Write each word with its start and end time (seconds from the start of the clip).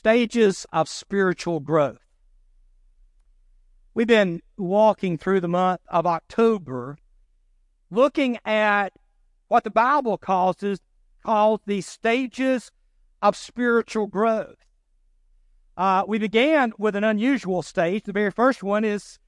stages 0.00 0.64
of 0.72 0.88
spiritual 0.88 1.60
growth. 1.60 2.00
We've 3.92 4.06
been 4.06 4.40
walking 4.56 5.18
through 5.18 5.42
the 5.42 5.46
month 5.48 5.82
of 5.88 6.06
October 6.06 6.96
looking 7.90 8.38
at 8.46 8.94
what 9.48 9.62
the 9.62 9.70
Bible 9.70 10.16
calls 10.16 10.62
is 10.62 10.80
called 11.22 11.60
the 11.66 11.82
stages 11.82 12.72
of 13.20 13.36
spiritual 13.36 14.06
growth. 14.06 14.64
Uh, 15.76 16.04
we 16.08 16.18
began 16.18 16.72
with 16.78 16.96
an 16.96 17.04
unusual 17.04 17.60
stage. 17.60 18.04
The 18.04 18.12
very 18.14 18.30
first 18.30 18.62
one 18.62 18.86
is 18.86 19.18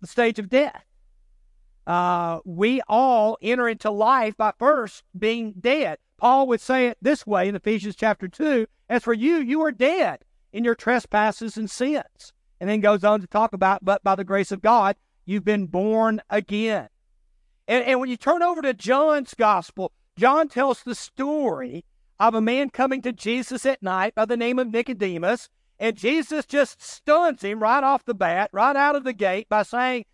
the 0.00 0.06
stage 0.06 0.38
of 0.38 0.48
death. 0.48 0.86
Uh, 1.86 2.38
we 2.46 2.80
all 2.88 3.36
enter 3.42 3.68
into 3.68 3.90
life 3.90 4.38
by 4.38 4.54
first 4.58 5.02
being 5.18 5.52
dead. 5.60 5.98
Paul 6.16 6.46
would 6.46 6.62
say 6.62 6.86
it 6.86 6.96
this 7.02 7.26
way 7.26 7.46
in 7.46 7.56
Ephesians 7.56 7.94
chapter 7.94 8.26
2 8.26 8.66
As 8.88 9.02
for 9.02 9.12
you, 9.12 9.36
you 9.36 9.62
are 9.62 9.72
dead 9.72 10.20
in 10.52 10.64
your 10.64 10.74
trespasses 10.74 11.56
and 11.56 11.70
sins. 11.70 12.32
And 12.60 12.70
then 12.70 12.80
goes 12.80 13.04
on 13.04 13.20
to 13.20 13.26
talk 13.26 13.52
about, 13.52 13.84
but 13.84 14.04
by 14.04 14.14
the 14.14 14.24
grace 14.24 14.52
of 14.52 14.62
God, 14.62 14.96
you've 15.24 15.44
been 15.44 15.66
born 15.66 16.22
again. 16.30 16.88
And, 17.66 17.84
and 17.84 18.00
when 18.00 18.08
you 18.08 18.16
turn 18.16 18.42
over 18.42 18.62
to 18.62 18.74
John's 18.74 19.34
gospel, 19.34 19.92
John 20.16 20.48
tells 20.48 20.82
the 20.82 20.94
story 20.94 21.84
of 22.20 22.34
a 22.34 22.40
man 22.40 22.70
coming 22.70 23.02
to 23.02 23.12
Jesus 23.12 23.66
at 23.66 23.82
night 23.82 24.14
by 24.14 24.24
the 24.24 24.36
name 24.36 24.58
of 24.58 24.70
Nicodemus. 24.70 25.48
And 25.78 25.96
Jesus 25.96 26.46
just 26.46 26.80
stuns 26.80 27.42
him 27.42 27.60
right 27.60 27.82
off 27.82 28.04
the 28.04 28.14
bat, 28.14 28.50
right 28.52 28.76
out 28.76 28.94
of 28.94 29.04
the 29.04 29.12
gate, 29.12 29.48
by 29.48 29.62
saying, 29.62 30.04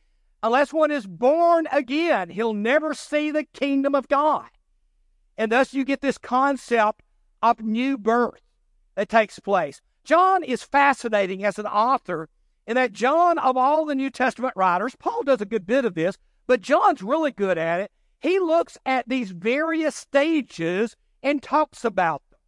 Unless 0.42 0.73
one 0.73 0.91
is 0.91 1.06
born 1.06 1.69
again, 1.70 2.30
he'll 2.30 2.55
never 2.55 2.95
see 2.95 3.30
the 3.30 3.45
kingdom 3.45 3.95
of 3.95 4.09
God. 4.09 4.48
And 5.37 5.52
thus 5.52 5.75
you 5.75 5.84
get 5.84 6.00
this 6.00 6.16
concept 6.16 7.02
of 7.42 7.61
new 7.61 7.98
birth 7.98 8.41
that 8.95 9.09
takes 9.09 9.39
place. 9.39 9.80
John 10.05 10.43
is 10.43 10.62
fascinating 10.62 11.45
as 11.45 11.59
an 11.59 11.67
author 11.67 12.29
in 12.67 12.75
that 12.77 12.93
John, 12.93 13.39
of 13.39 13.56
all 13.56 13.84
the 13.84 13.95
New 13.95 14.11
Testament 14.11 14.55
writers, 14.56 14.97
Paul 14.97 15.23
does 15.23 15.41
a 15.41 15.47
good 15.47 15.67
bit 15.67 15.84
of 15.84 15.95
this, 15.95 16.17
but 16.47 16.61
John's 16.61 17.03
really 17.03 17.33
good 17.33 17.59
at 17.59 17.81
it. 17.81 17.91
He 18.20 18.39
looks 18.39 18.79
at 18.84 19.09
these 19.09 19.31
various 19.31 19.97
stages 19.97 20.97
and 21.23 21.42
talks 21.42 21.84
about 21.84 22.23
them. 22.31 22.39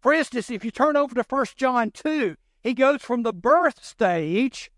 For 0.00 0.12
instance, 0.12 0.50
if 0.50 0.64
you 0.64 0.70
turn 0.70 0.96
over 0.96 1.14
to 1.14 1.24
1 1.28 1.46
John 1.56 1.90
2, 1.90 2.36
he 2.60 2.74
goes 2.74 3.02
from 3.02 3.22
the 3.22 3.32
birth 3.32 3.84
stage 3.84 4.70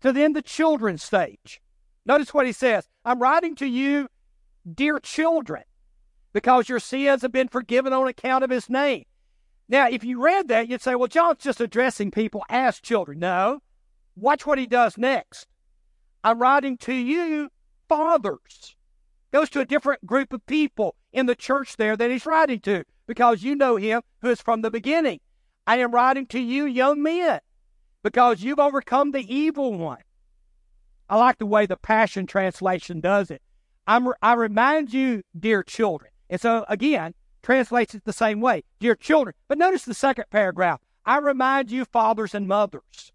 to 0.00 0.12
then 0.12 0.34
the 0.34 0.42
children's 0.42 1.02
stage. 1.02 1.60
Notice 2.04 2.34
what 2.34 2.46
he 2.46 2.52
says 2.52 2.88
I'm 3.04 3.20
writing 3.20 3.54
to 3.56 3.66
you, 3.66 4.08
dear 4.72 4.98
children, 4.98 5.62
because 6.32 6.68
your 6.68 6.80
sins 6.80 7.22
have 7.22 7.32
been 7.32 7.48
forgiven 7.48 7.92
on 7.92 8.08
account 8.08 8.44
of 8.44 8.50
his 8.50 8.68
name. 8.68 9.04
Now, 9.72 9.88
if 9.88 10.04
you 10.04 10.22
read 10.22 10.48
that, 10.48 10.68
you'd 10.68 10.82
say, 10.82 10.94
well, 10.94 11.08
John's 11.08 11.38
just 11.42 11.58
addressing 11.58 12.10
people 12.10 12.44
as 12.50 12.78
children. 12.78 13.18
No. 13.18 13.62
Watch 14.14 14.44
what 14.44 14.58
he 14.58 14.66
does 14.66 14.98
next. 14.98 15.48
I'm 16.22 16.40
writing 16.40 16.76
to 16.78 16.92
you, 16.92 17.48
fathers. 17.88 18.76
Goes 19.32 19.48
to 19.48 19.60
a 19.60 19.64
different 19.64 20.04
group 20.04 20.34
of 20.34 20.44
people 20.44 20.94
in 21.10 21.24
the 21.24 21.34
church 21.34 21.78
there 21.78 21.96
that 21.96 22.10
he's 22.10 22.26
writing 22.26 22.60
to 22.60 22.84
because 23.06 23.42
you 23.42 23.56
know 23.56 23.76
him 23.76 24.02
who 24.20 24.28
is 24.28 24.42
from 24.42 24.60
the 24.60 24.70
beginning. 24.70 25.20
I 25.66 25.78
am 25.78 25.92
writing 25.92 26.26
to 26.26 26.38
you, 26.38 26.66
young 26.66 27.02
men, 27.02 27.40
because 28.02 28.42
you've 28.42 28.58
overcome 28.58 29.12
the 29.12 29.34
evil 29.34 29.72
one. 29.72 30.02
I 31.08 31.16
like 31.16 31.38
the 31.38 31.46
way 31.46 31.64
the 31.64 31.78
Passion 31.78 32.26
Translation 32.26 33.00
does 33.00 33.30
it. 33.30 33.40
I'm, 33.86 34.06
I 34.20 34.34
remind 34.34 34.92
you, 34.92 35.22
dear 35.38 35.62
children. 35.62 36.10
And 36.28 36.38
so, 36.38 36.66
again, 36.68 37.14
translates 37.42 37.94
it 37.94 38.04
the 38.04 38.12
same 38.12 38.40
way, 38.40 38.64
dear 38.78 38.94
children. 38.94 39.34
But 39.48 39.58
notice 39.58 39.84
the 39.84 39.94
second 39.94 40.26
paragraph. 40.30 40.80
I 41.04 41.18
remind 41.18 41.70
you, 41.70 41.84
fathers 41.84 42.34
and 42.34 42.46
mothers. 42.46 43.12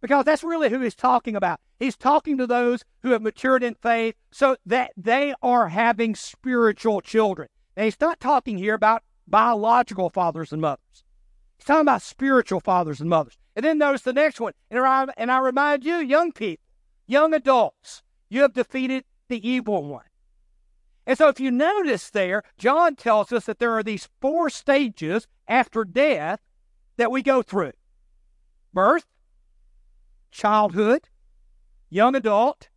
Because 0.00 0.24
that's 0.24 0.44
really 0.44 0.70
who 0.70 0.80
he's 0.80 0.94
talking 0.94 1.36
about. 1.36 1.60
He's 1.78 1.96
talking 1.96 2.38
to 2.38 2.46
those 2.46 2.84
who 3.02 3.10
have 3.10 3.22
matured 3.22 3.62
in 3.62 3.74
faith 3.74 4.14
so 4.30 4.56
that 4.64 4.92
they 4.96 5.34
are 5.42 5.68
having 5.68 6.14
spiritual 6.14 7.00
children. 7.00 7.48
He's 7.76 8.00
not 8.00 8.20
talking 8.20 8.56
here 8.56 8.74
about 8.74 9.02
biological 9.26 10.08
fathers 10.08 10.52
and 10.52 10.62
mothers. 10.62 11.04
He's 11.58 11.66
talking 11.66 11.82
about 11.82 12.02
spiritual 12.02 12.60
fathers 12.60 13.00
and 13.00 13.10
mothers. 13.10 13.36
And 13.54 13.64
then 13.64 13.78
notice 13.78 14.02
the 14.02 14.12
next 14.12 14.40
one. 14.40 14.52
And 14.70 14.80
I, 14.80 15.06
and 15.16 15.30
I 15.30 15.38
remind 15.38 15.84
you, 15.84 15.96
young 15.96 16.32
people, 16.32 16.64
young 17.06 17.34
adults, 17.34 18.02
you 18.28 18.42
have 18.42 18.54
defeated 18.54 19.04
the 19.28 19.46
evil 19.46 19.84
one. 19.84 20.04
And 21.06 21.16
so, 21.16 21.28
if 21.28 21.38
you 21.38 21.50
notice 21.50 22.10
there, 22.10 22.42
John 22.58 22.96
tells 22.96 23.32
us 23.32 23.44
that 23.46 23.58
there 23.60 23.72
are 23.72 23.82
these 23.82 24.08
four 24.20 24.50
stages 24.50 25.28
after 25.46 25.84
death 25.84 26.40
that 26.96 27.10
we 27.10 27.22
go 27.22 27.42
through 27.42 27.72
birth, 28.72 29.06
childhood, 30.30 31.08
young 31.88 32.14
adult, 32.14 32.68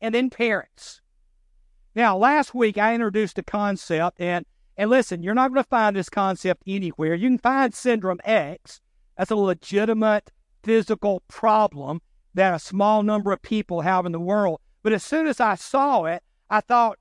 and 0.00 0.14
then 0.14 0.30
parents. 0.30 1.00
Now, 1.94 2.16
last 2.16 2.54
week 2.54 2.78
I 2.78 2.94
introduced 2.94 3.38
a 3.38 3.42
concept, 3.42 4.20
and, 4.20 4.46
and 4.76 4.88
listen, 4.88 5.22
you're 5.22 5.34
not 5.34 5.52
going 5.52 5.62
to 5.62 5.68
find 5.68 5.94
this 5.94 6.08
concept 6.08 6.62
anywhere. 6.66 7.14
You 7.14 7.28
can 7.28 7.38
find 7.38 7.74
Syndrome 7.74 8.20
X. 8.24 8.80
That's 9.16 9.30
a 9.30 9.36
legitimate 9.36 10.30
physical 10.62 11.22
problem 11.28 12.00
that 12.34 12.54
a 12.54 12.58
small 12.58 13.02
number 13.02 13.32
of 13.32 13.42
people 13.42 13.80
have 13.80 14.06
in 14.06 14.12
the 14.12 14.20
world. 14.20 14.60
But 14.82 14.92
as 14.92 15.02
soon 15.02 15.26
as 15.26 15.40
I 15.40 15.56
saw 15.56 16.04
it, 16.04 16.22
I 16.48 16.60
thought, 16.60 16.98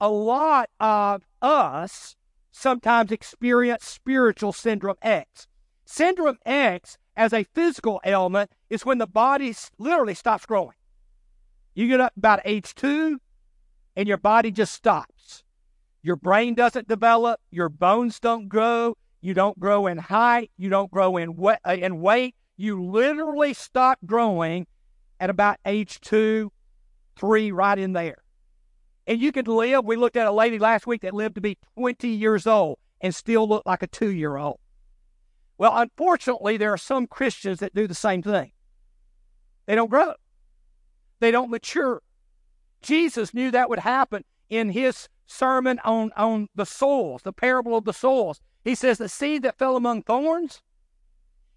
a 0.00 0.08
lot 0.08 0.70
of 0.80 1.22
us 1.42 2.16
sometimes 2.50 3.12
experience 3.12 3.84
spiritual 3.84 4.52
syndrome 4.52 4.96
X. 5.02 5.46
Syndrome 5.84 6.38
X, 6.44 6.98
as 7.16 7.32
a 7.32 7.44
physical 7.44 8.00
ailment, 8.04 8.50
is 8.68 8.84
when 8.84 8.98
the 8.98 9.06
body 9.06 9.54
literally 9.78 10.14
stops 10.14 10.46
growing. 10.46 10.76
You 11.74 11.88
get 11.88 12.00
up 12.00 12.12
about 12.16 12.40
age 12.44 12.74
two, 12.74 13.20
and 13.96 14.08
your 14.08 14.16
body 14.18 14.50
just 14.50 14.72
stops. 14.74 15.42
Your 16.02 16.16
brain 16.16 16.54
doesn't 16.54 16.88
develop, 16.88 17.40
your 17.50 17.68
bones 17.68 18.20
don't 18.20 18.48
grow, 18.48 18.96
you 19.20 19.34
don't 19.34 19.58
grow 19.58 19.86
in 19.86 19.98
height, 19.98 20.50
you 20.56 20.68
don't 20.68 20.90
grow 20.90 21.16
in, 21.16 21.36
we- 21.36 21.56
uh, 21.66 21.72
in 21.72 22.00
weight. 22.00 22.34
You 22.56 22.82
literally 22.84 23.54
stop 23.54 23.98
growing 24.04 24.66
at 25.20 25.30
about 25.30 25.58
age 25.64 26.00
two, 26.00 26.52
three, 27.16 27.50
right 27.50 27.78
in 27.78 27.92
there. 27.92 28.18
And 29.08 29.22
you 29.22 29.32
could 29.32 29.48
live. 29.48 29.86
We 29.86 29.96
looked 29.96 30.18
at 30.18 30.26
a 30.26 30.30
lady 30.30 30.58
last 30.58 30.86
week 30.86 31.00
that 31.00 31.14
lived 31.14 31.34
to 31.36 31.40
be 31.40 31.56
20 31.78 32.06
years 32.06 32.46
old 32.46 32.78
and 33.00 33.14
still 33.14 33.48
looked 33.48 33.66
like 33.66 33.82
a 33.82 33.86
two 33.86 34.10
year 34.10 34.36
old. 34.36 34.58
Well, 35.56 35.72
unfortunately, 35.74 36.58
there 36.58 36.74
are 36.74 36.78
some 36.78 37.06
Christians 37.06 37.58
that 37.60 37.74
do 37.74 37.86
the 37.86 37.94
same 37.94 38.22
thing. 38.22 38.52
They 39.66 39.74
don't 39.74 39.90
grow, 39.90 40.12
they 41.20 41.30
don't 41.30 41.50
mature. 41.50 42.02
Jesus 42.82 43.32
knew 43.32 43.50
that 43.50 43.70
would 43.70 43.80
happen 43.80 44.24
in 44.50 44.70
his 44.70 45.08
sermon 45.26 45.80
on, 45.84 46.12
on 46.14 46.48
the 46.54 46.66
souls, 46.66 47.22
the 47.22 47.32
parable 47.32 47.76
of 47.76 47.84
the 47.84 47.92
souls. 47.94 48.40
He 48.62 48.74
says, 48.74 48.98
The 48.98 49.08
seed 49.08 49.42
that 49.42 49.58
fell 49.58 49.74
among 49.74 50.02
thorns, 50.02 50.60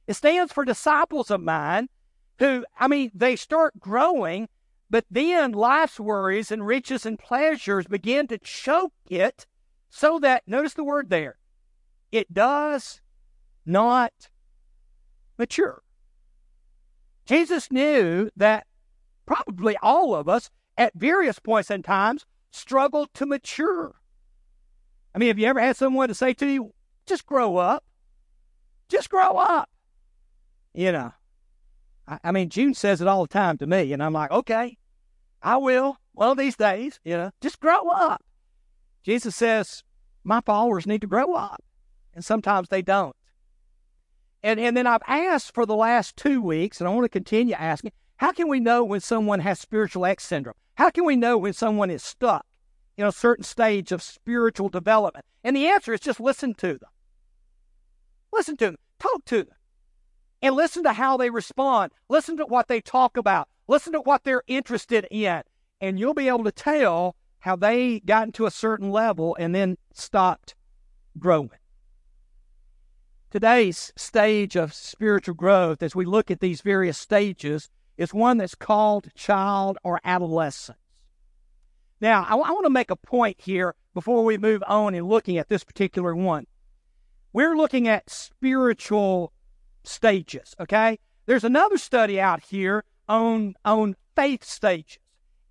it 0.07 0.13
stands 0.13 0.53
for 0.53 0.63
disciples 0.63 1.29
of 1.29 1.41
mine 1.41 1.89
who, 2.39 2.65
I 2.79 2.87
mean, 2.87 3.11
they 3.13 3.35
start 3.35 3.77
growing, 3.77 4.47
but 4.91 5.05
then 5.09 5.53
life's 5.53 6.01
worries 6.01 6.51
and 6.51 6.67
riches 6.67 7.05
and 7.05 7.17
pleasures 7.17 7.87
begin 7.87 8.27
to 8.27 8.37
choke 8.37 8.91
it 9.09 9.47
so 9.89 10.19
that, 10.19 10.43
notice 10.45 10.73
the 10.73 10.83
word 10.83 11.09
there, 11.09 11.37
it 12.11 12.33
does 12.33 12.99
not 13.65 14.11
mature. 15.39 15.81
Jesus 17.25 17.71
knew 17.71 18.29
that 18.35 18.67
probably 19.25 19.77
all 19.81 20.13
of 20.13 20.27
us 20.27 20.49
at 20.77 20.93
various 20.93 21.39
points 21.39 21.71
in 21.71 21.83
times 21.83 22.25
struggle 22.51 23.07
to 23.13 23.25
mature. 23.25 23.95
I 25.15 25.19
mean, 25.19 25.27
have 25.27 25.39
you 25.39 25.47
ever 25.47 25.61
had 25.61 25.77
someone 25.77 26.09
to 26.09 26.13
say 26.13 26.33
to 26.33 26.45
you, 26.45 26.73
just 27.05 27.25
grow 27.25 27.55
up? 27.55 27.85
Just 28.89 29.09
grow 29.09 29.37
up. 29.37 29.69
You 30.73 30.91
know, 30.91 31.13
I, 32.09 32.19
I 32.25 32.31
mean, 32.33 32.49
June 32.49 32.73
says 32.73 32.99
it 32.99 33.07
all 33.07 33.21
the 33.21 33.29
time 33.29 33.57
to 33.59 33.67
me, 33.67 33.93
and 33.93 34.03
I'm 34.03 34.13
like, 34.13 34.31
okay, 34.31 34.77
I 35.41 35.57
will 35.57 35.97
one 36.13 36.29
of 36.29 36.37
these 36.37 36.55
days, 36.55 36.99
you 37.03 37.17
know, 37.17 37.31
just 37.41 37.59
grow 37.59 37.89
up. 37.89 38.23
Jesus 39.03 39.35
says, 39.35 39.83
my 40.23 40.41
followers 40.41 40.85
need 40.85 41.01
to 41.01 41.07
grow 41.07 41.33
up. 41.33 41.63
And 42.13 42.23
sometimes 42.23 42.69
they 42.69 42.81
don't. 42.81 43.15
And, 44.43 44.59
and 44.59 44.75
then 44.75 44.87
I've 44.87 45.01
asked 45.07 45.53
for 45.53 45.65
the 45.65 45.75
last 45.75 46.17
two 46.17 46.41
weeks, 46.41 46.79
and 46.79 46.87
I 46.87 46.93
want 46.93 47.05
to 47.05 47.09
continue 47.09 47.55
asking, 47.55 47.91
how 48.17 48.31
can 48.31 48.47
we 48.47 48.59
know 48.59 48.83
when 48.83 48.99
someone 48.99 49.39
has 49.39 49.59
spiritual 49.59 50.05
X 50.05 50.25
syndrome? 50.25 50.55
How 50.75 50.89
can 50.89 51.05
we 51.05 51.15
know 51.15 51.37
when 51.37 51.53
someone 51.53 51.89
is 51.89 52.03
stuck 52.03 52.45
in 52.97 53.05
a 53.05 53.11
certain 53.11 53.43
stage 53.43 53.91
of 53.91 54.01
spiritual 54.01 54.69
development? 54.69 55.25
And 55.43 55.55
the 55.55 55.67
answer 55.67 55.93
is 55.93 55.99
just 55.99 56.19
listen 56.19 56.53
to 56.55 56.73
them. 56.73 56.89
Listen 58.33 58.57
to 58.57 58.65
them. 58.65 58.77
Talk 58.99 59.25
to 59.25 59.43
them. 59.43 59.55
And 60.41 60.55
listen 60.55 60.83
to 60.83 60.93
how 60.93 61.17
they 61.17 61.29
respond. 61.29 61.91
Listen 62.09 62.37
to 62.37 62.45
what 62.45 62.67
they 62.67 62.81
talk 62.81 63.17
about. 63.17 63.47
Listen 63.67 63.93
to 63.93 64.01
what 64.01 64.23
they're 64.23 64.43
interested 64.47 65.07
in, 65.11 65.43
and 65.79 65.99
you'll 65.99 66.13
be 66.13 66.27
able 66.27 66.43
to 66.43 66.51
tell 66.51 67.15
how 67.39 67.55
they 67.55 67.99
got 68.01 68.27
into 68.27 68.45
a 68.45 68.51
certain 68.51 68.91
level 68.91 69.35
and 69.39 69.55
then 69.55 69.77
stopped 69.93 70.55
growing. 71.17 71.49
today's 73.31 73.93
stage 73.95 74.57
of 74.57 74.73
spiritual 74.73 75.33
growth, 75.33 75.81
as 75.81 75.95
we 75.95 76.05
look 76.05 76.29
at 76.29 76.41
these 76.41 76.61
various 76.61 76.97
stages, 76.97 77.69
is 77.97 78.13
one 78.13 78.37
that's 78.37 78.55
called 78.55 79.13
child 79.15 79.77
or 79.83 79.99
adolescence. 80.03 80.77
Now, 82.01 82.23
I, 82.23 82.33
I 82.35 82.51
want 82.51 82.65
to 82.65 82.69
make 82.69 82.91
a 82.91 82.95
point 82.95 83.37
here 83.39 83.75
before 83.93 84.23
we 84.23 84.37
move 84.37 84.63
on 84.67 84.93
in 84.93 85.05
looking 85.05 85.37
at 85.37 85.49
this 85.49 85.63
particular 85.63 86.15
one. 86.15 86.45
We're 87.33 87.55
looking 87.55 87.87
at 87.87 88.09
spiritual 88.09 89.31
stages, 89.83 90.53
okay? 90.59 90.99
There's 91.25 91.43
another 91.43 91.77
study 91.77 92.19
out 92.19 92.41
here 92.41 92.83
on, 93.11 93.55
on 93.65 93.95
faith 94.15 94.43
stages, 94.43 94.97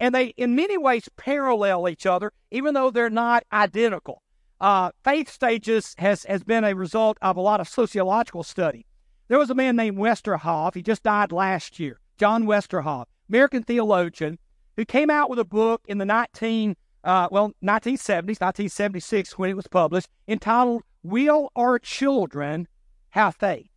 and 0.01 0.15
they, 0.15 0.29
in 0.37 0.55
many 0.57 0.79
ways, 0.79 1.09
parallel 1.17 1.89
each 1.89 2.07
other, 2.07 2.33
even 2.51 2.73
though 2.73 2.91
they're 2.91 3.11
not 3.11 3.45
identical. 3.53 4.23
Uh, 4.61 4.91
faith 5.05 5.31
stages 5.31 5.95
has, 5.99 6.25
has 6.25 6.43
been 6.43 6.65
a 6.65 6.75
result 6.75 7.19
of 7.21 7.37
a 7.37 7.41
lot 7.41 7.61
of 7.61 7.69
sociological 7.69 8.43
study. 8.43 8.87
There 9.29 9.39
was 9.39 9.51
a 9.51 9.55
man 9.55 9.77
named 9.77 9.99
Westerhoff. 9.99 10.75
He 10.75 10.83
just 10.83 11.03
died 11.03 11.33
last 11.33 11.79
year. 11.79 12.01
John 12.19 12.45
Westerhoff, 12.45 13.07
American 13.29 13.63
theologian, 13.63 14.39
who 14.77 14.85
came 14.85 15.11
out 15.11 15.31
with 15.31 15.39
a 15.39 15.45
book 15.45 15.83
in 15.87 15.99
the 15.99 16.05
19, 16.05 16.77
uh, 17.05 17.29
well, 17.31 17.53
1970s, 17.63 18.41
1976 18.41 19.39
when 19.39 19.51
it 19.51 19.57
was 19.57 19.67
published, 19.67 20.09
entitled 20.27 20.83
Will 21.03 21.51
Our 21.55 21.79
Children 21.79 22.69
Have 23.11 23.37
Faith? 23.37 23.70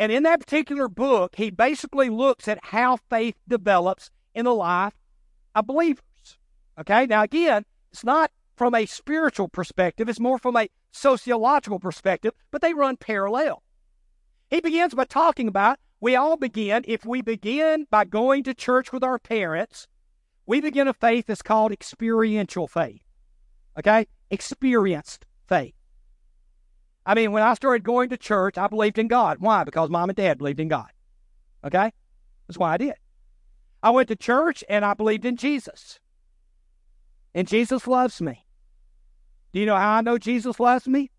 And 0.00 0.10
in 0.10 0.22
that 0.22 0.40
particular 0.40 0.88
book, 0.88 1.34
he 1.36 1.50
basically 1.50 2.08
looks 2.08 2.48
at 2.48 2.58
how 2.64 2.96
faith 3.10 3.36
develops 3.46 4.10
in 4.34 4.46
the 4.46 4.54
life 4.54 4.94
of 5.54 5.66
believers. 5.66 6.38
Okay, 6.80 7.04
now 7.04 7.22
again, 7.22 7.66
it's 7.92 8.02
not 8.02 8.30
from 8.56 8.74
a 8.74 8.86
spiritual 8.86 9.48
perspective, 9.48 10.08
it's 10.08 10.18
more 10.18 10.38
from 10.38 10.56
a 10.56 10.70
sociological 10.90 11.78
perspective, 11.78 12.32
but 12.50 12.62
they 12.62 12.72
run 12.72 12.96
parallel. 12.96 13.62
He 14.48 14.62
begins 14.62 14.94
by 14.94 15.04
talking 15.04 15.48
about 15.48 15.78
we 16.00 16.16
all 16.16 16.38
begin, 16.38 16.82
if 16.88 17.04
we 17.04 17.20
begin 17.20 17.86
by 17.90 18.06
going 18.06 18.42
to 18.44 18.54
church 18.54 18.94
with 18.94 19.04
our 19.04 19.18
parents, 19.18 19.86
we 20.46 20.62
begin 20.62 20.88
a 20.88 20.94
faith 20.94 21.26
that's 21.26 21.42
called 21.42 21.72
experiential 21.72 22.66
faith. 22.66 23.02
Okay? 23.78 24.06
Experienced 24.30 25.26
faith. 25.46 25.74
I 27.06 27.14
mean, 27.14 27.32
when 27.32 27.42
I 27.42 27.54
started 27.54 27.82
going 27.82 28.10
to 28.10 28.16
church, 28.16 28.58
I 28.58 28.66
believed 28.66 28.98
in 28.98 29.08
God. 29.08 29.38
Why? 29.40 29.64
Because 29.64 29.90
mom 29.90 30.10
and 30.10 30.16
dad 30.16 30.38
believed 30.38 30.60
in 30.60 30.68
God. 30.68 30.88
Okay? 31.64 31.92
That's 32.46 32.58
why 32.58 32.74
I 32.74 32.76
did. 32.76 32.94
I 33.82 33.90
went 33.90 34.08
to 34.08 34.16
church 34.16 34.62
and 34.68 34.84
I 34.84 34.94
believed 34.94 35.24
in 35.24 35.36
Jesus. 35.36 35.98
And 37.34 37.48
Jesus 37.48 37.86
loves 37.86 38.20
me. 38.20 38.44
Do 39.52 39.60
you 39.60 39.66
know 39.66 39.76
how 39.76 39.94
I 39.94 40.00
know 40.00 40.18
Jesus 40.18 40.60
loves 40.60 40.86
me? 40.86 41.10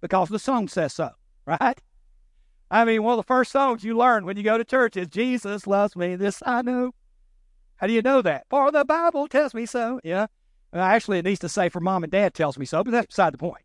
Because 0.00 0.28
the 0.28 0.38
song 0.38 0.68
says 0.68 0.92
so, 0.92 1.10
right? 1.46 1.80
I 2.70 2.84
mean, 2.84 3.02
one 3.02 3.12
of 3.12 3.24
the 3.24 3.28
first 3.28 3.52
songs 3.52 3.84
you 3.84 3.96
learn 3.96 4.26
when 4.26 4.36
you 4.36 4.42
go 4.42 4.58
to 4.58 4.64
church 4.64 4.96
is 4.96 5.08
Jesus 5.08 5.66
loves 5.66 5.94
me, 5.94 6.16
this 6.16 6.42
I 6.44 6.62
know. 6.62 6.92
How 7.76 7.86
do 7.86 7.92
you 7.92 8.02
know 8.02 8.22
that? 8.22 8.46
For 8.50 8.72
the 8.72 8.84
Bible 8.84 9.28
tells 9.28 9.54
me 9.54 9.66
so. 9.66 10.00
Yeah. 10.02 10.26
Well, 10.72 10.82
actually, 10.82 11.18
it 11.18 11.24
needs 11.24 11.40
to 11.40 11.48
say 11.48 11.68
for 11.68 11.80
mom 11.80 12.02
and 12.02 12.10
dad 12.10 12.34
tells 12.34 12.58
me 12.58 12.66
so, 12.66 12.82
but 12.82 12.90
that's 12.90 13.06
beside 13.06 13.34
the 13.34 13.38
point. 13.38 13.62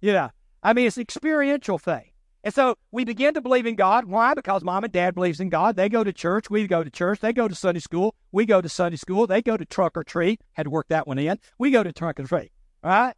Yeah. 0.00 0.30
I 0.62 0.72
mean, 0.72 0.86
it's 0.86 0.98
experiential 0.98 1.78
faith. 1.78 2.12
And 2.44 2.52
so 2.52 2.76
we 2.90 3.04
begin 3.04 3.34
to 3.34 3.40
believe 3.40 3.66
in 3.66 3.76
God. 3.76 4.06
Why? 4.06 4.34
Because 4.34 4.64
mom 4.64 4.82
and 4.82 4.92
dad 4.92 5.14
believes 5.14 5.38
in 5.38 5.48
God. 5.48 5.76
They 5.76 5.88
go 5.88 6.02
to 6.02 6.12
church. 6.12 6.50
We 6.50 6.66
go 6.66 6.82
to 6.82 6.90
church. 6.90 7.20
They 7.20 7.32
go 7.32 7.46
to 7.46 7.54
Sunday 7.54 7.80
school. 7.80 8.16
We 8.32 8.46
go 8.46 8.60
to 8.60 8.68
Sunday 8.68 8.96
school. 8.96 9.26
They 9.26 9.42
go 9.42 9.56
to 9.56 9.64
trunk 9.64 9.96
or 9.96 10.02
treat. 10.02 10.40
Had 10.54 10.64
to 10.64 10.70
work 10.70 10.88
that 10.88 11.06
one 11.06 11.18
in. 11.18 11.38
We 11.58 11.70
go 11.70 11.84
to 11.84 11.92
trunk 11.92 12.18
or 12.18 12.24
treat. 12.24 12.50
Right? 12.82 13.14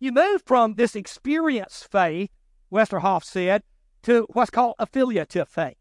You 0.00 0.12
move 0.12 0.42
from 0.46 0.74
this 0.74 0.94
experience 0.94 1.86
faith, 1.90 2.30
Westerhoff 2.72 3.24
said, 3.24 3.62
to 4.04 4.26
what's 4.32 4.50
called 4.50 4.76
affiliative 4.78 5.48
faith, 5.48 5.76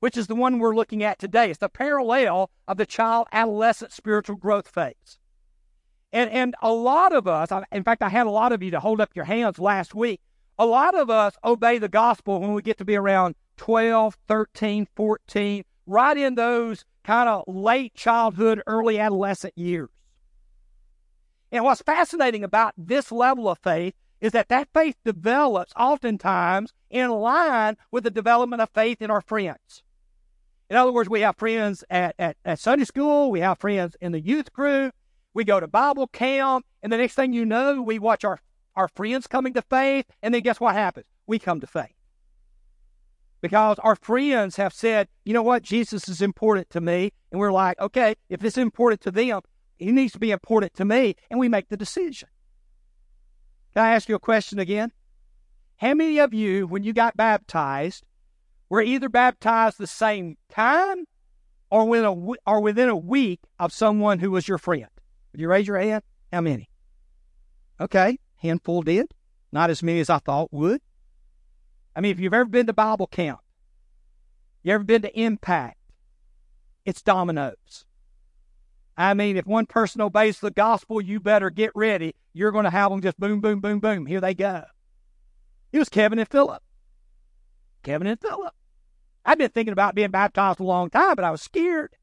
which 0.00 0.16
is 0.16 0.26
the 0.26 0.34
one 0.34 0.58
we're 0.58 0.74
looking 0.74 1.02
at 1.04 1.18
today. 1.18 1.48
It's 1.48 1.60
the 1.60 1.68
parallel 1.68 2.50
of 2.66 2.76
the 2.76 2.86
child 2.86 3.28
adolescent 3.32 3.92
spiritual 3.92 4.36
growth 4.36 4.68
phase. 4.68 5.18
And, 6.12 6.30
and 6.30 6.54
a 6.60 6.72
lot 6.72 7.14
of 7.14 7.26
us, 7.26 7.48
in 7.72 7.84
fact, 7.84 8.02
I 8.02 8.08
had 8.08 8.26
a 8.26 8.30
lot 8.30 8.52
of 8.52 8.62
you 8.62 8.70
to 8.72 8.80
hold 8.80 9.00
up 9.00 9.10
your 9.14 9.24
hands 9.24 9.58
last 9.58 9.94
week. 9.94 10.20
A 10.58 10.66
lot 10.66 10.94
of 10.94 11.08
us 11.08 11.34
obey 11.42 11.78
the 11.78 11.88
gospel 11.88 12.40
when 12.40 12.52
we 12.52 12.62
get 12.62 12.78
to 12.78 12.84
be 12.84 12.96
around 12.96 13.34
12, 13.56 14.18
13, 14.28 14.86
14, 14.94 15.64
right 15.86 16.16
in 16.16 16.34
those 16.34 16.84
kind 17.02 17.28
of 17.28 17.44
late 17.46 17.94
childhood, 17.94 18.62
early 18.66 18.98
adolescent 18.98 19.56
years. 19.56 19.88
And 21.50 21.64
what's 21.64 21.82
fascinating 21.82 22.44
about 22.44 22.74
this 22.76 23.10
level 23.10 23.48
of 23.48 23.58
faith 23.58 23.94
is 24.20 24.32
that 24.32 24.48
that 24.48 24.68
faith 24.72 24.96
develops 25.04 25.72
oftentimes 25.76 26.72
in 26.90 27.10
line 27.10 27.76
with 27.90 28.04
the 28.04 28.10
development 28.10 28.62
of 28.62 28.70
faith 28.70 29.02
in 29.02 29.10
our 29.10 29.20
friends. 29.20 29.82
In 30.70 30.76
other 30.76 30.92
words, 30.92 31.10
we 31.10 31.20
have 31.22 31.36
friends 31.36 31.84
at, 31.90 32.14
at, 32.18 32.36
at 32.44 32.58
Sunday 32.58 32.84
school, 32.84 33.30
we 33.30 33.40
have 33.40 33.58
friends 33.58 33.96
in 34.00 34.12
the 34.12 34.20
youth 34.20 34.52
group, 34.52 34.94
we 35.34 35.44
go 35.44 35.60
to 35.60 35.66
Bible 35.66 36.06
camp, 36.08 36.66
and 36.82 36.92
the 36.92 36.96
next 36.96 37.14
thing 37.14 37.32
you 37.32 37.44
know, 37.44 37.80
we 37.80 37.98
watch 37.98 38.24
our, 38.24 38.40
our 38.76 38.88
friends 38.88 39.26
coming 39.26 39.54
to 39.54 39.62
faith, 39.62 40.06
and 40.22 40.34
then 40.34 40.42
guess 40.42 40.60
what 40.60 40.74
happens? 40.74 41.06
We 41.26 41.38
come 41.38 41.60
to 41.60 41.66
faith. 41.66 41.94
Because 43.40 43.78
our 43.80 43.96
friends 43.96 44.56
have 44.56 44.72
said, 44.72 45.08
you 45.24 45.32
know 45.32 45.42
what, 45.42 45.62
Jesus 45.62 46.08
is 46.08 46.22
important 46.22 46.70
to 46.70 46.80
me. 46.80 47.12
And 47.30 47.40
we're 47.40 47.52
like, 47.52 47.80
okay, 47.80 48.14
if 48.28 48.44
it's 48.44 48.58
important 48.58 49.00
to 49.02 49.10
them, 49.10 49.40
he 49.78 49.90
needs 49.90 50.12
to 50.12 50.20
be 50.20 50.30
important 50.30 50.74
to 50.74 50.84
me, 50.84 51.16
and 51.30 51.40
we 51.40 51.48
make 51.48 51.68
the 51.68 51.76
decision. 51.76 52.28
Can 53.74 53.84
I 53.84 53.94
ask 53.94 54.08
you 54.08 54.14
a 54.14 54.20
question 54.20 54.58
again? 54.58 54.92
How 55.76 55.94
many 55.94 56.18
of 56.18 56.32
you, 56.32 56.66
when 56.66 56.84
you 56.84 56.92
got 56.92 57.16
baptized, 57.16 58.04
were 58.68 58.82
either 58.82 59.08
baptized 59.08 59.78
the 59.78 59.86
same 59.86 60.36
time 60.48 61.06
or 61.70 61.88
within 61.88 62.04
a, 62.04 62.50
or 62.50 62.60
within 62.60 62.88
a 62.88 62.96
week 62.96 63.40
of 63.58 63.72
someone 63.72 64.18
who 64.18 64.30
was 64.30 64.46
your 64.46 64.58
friend? 64.58 64.86
Would 65.32 65.40
you 65.40 65.48
raise 65.48 65.66
your 65.66 65.78
hand? 65.78 66.02
How 66.32 66.40
many? 66.40 66.68
Okay, 67.80 68.18
handful 68.36 68.82
did. 68.82 69.12
Not 69.50 69.70
as 69.70 69.82
many 69.82 70.00
as 70.00 70.10
I 70.10 70.18
thought 70.18 70.52
would. 70.52 70.80
I 71.94 72.00
mean, 72.00 72.12
if 72.12 72.20
you've 72.20 72.34
ever 72.34 72.44
been 72.46 72.66
to 72.66 72.72
Bible 72.72 73.06
camp, 73.06 73.40
you 74.62 74.72
ever 74.72 74.84
been 74.84 75.02
to 75.02 75.20
Impact, 75.20 75.78
it's 76.84 77.02
dominoes. 77.02 77.84
I 78.96 79.14
mean, 79.14 79.36
if 79.36 79.46
one 79.46 79.66
person 79.66 80.00
obeys 80.00 80.40
the 80.40 80.50
gospel, 80.50 81.00
you 81.00 81.18
better 81.18 81.50
get 81.50 81.72
ready. 81.74 82.14
You're 82.32 82.52
going 82.52 82.64
to 82.64 82.70
have 82.70 82.90
them 82.90 83.00
just 83.00 83.18
boom, 83.18 83.40
boom, 83.40 83.60
boom, 83.60 83.80
boom. 83.80 84.06
Here 84.06 84.20
they 84.20 84.34
go. 84.34 84.64
It 85.72 85.78
was 85.78 85.88
Kevin 85.88 86.18
and 86.18 86.28
Philip. 86.28 86.62
Kevin 87.82 88.06
and 88.06 88.20
Philip. 88.20 88.54
I'd 89.24 89.38
been 89.38 89.50
thinking 89.50 89.72
about 89.72 89.94
being 89.94 90.10
baptized 90.10 90.60
a 90.60 90.64
long 90.64 90.90
time, 90.90 91.14
but 91.14 91.24
I 91.24 91.30
was 91.30 91.42
scared. 91.42 91.94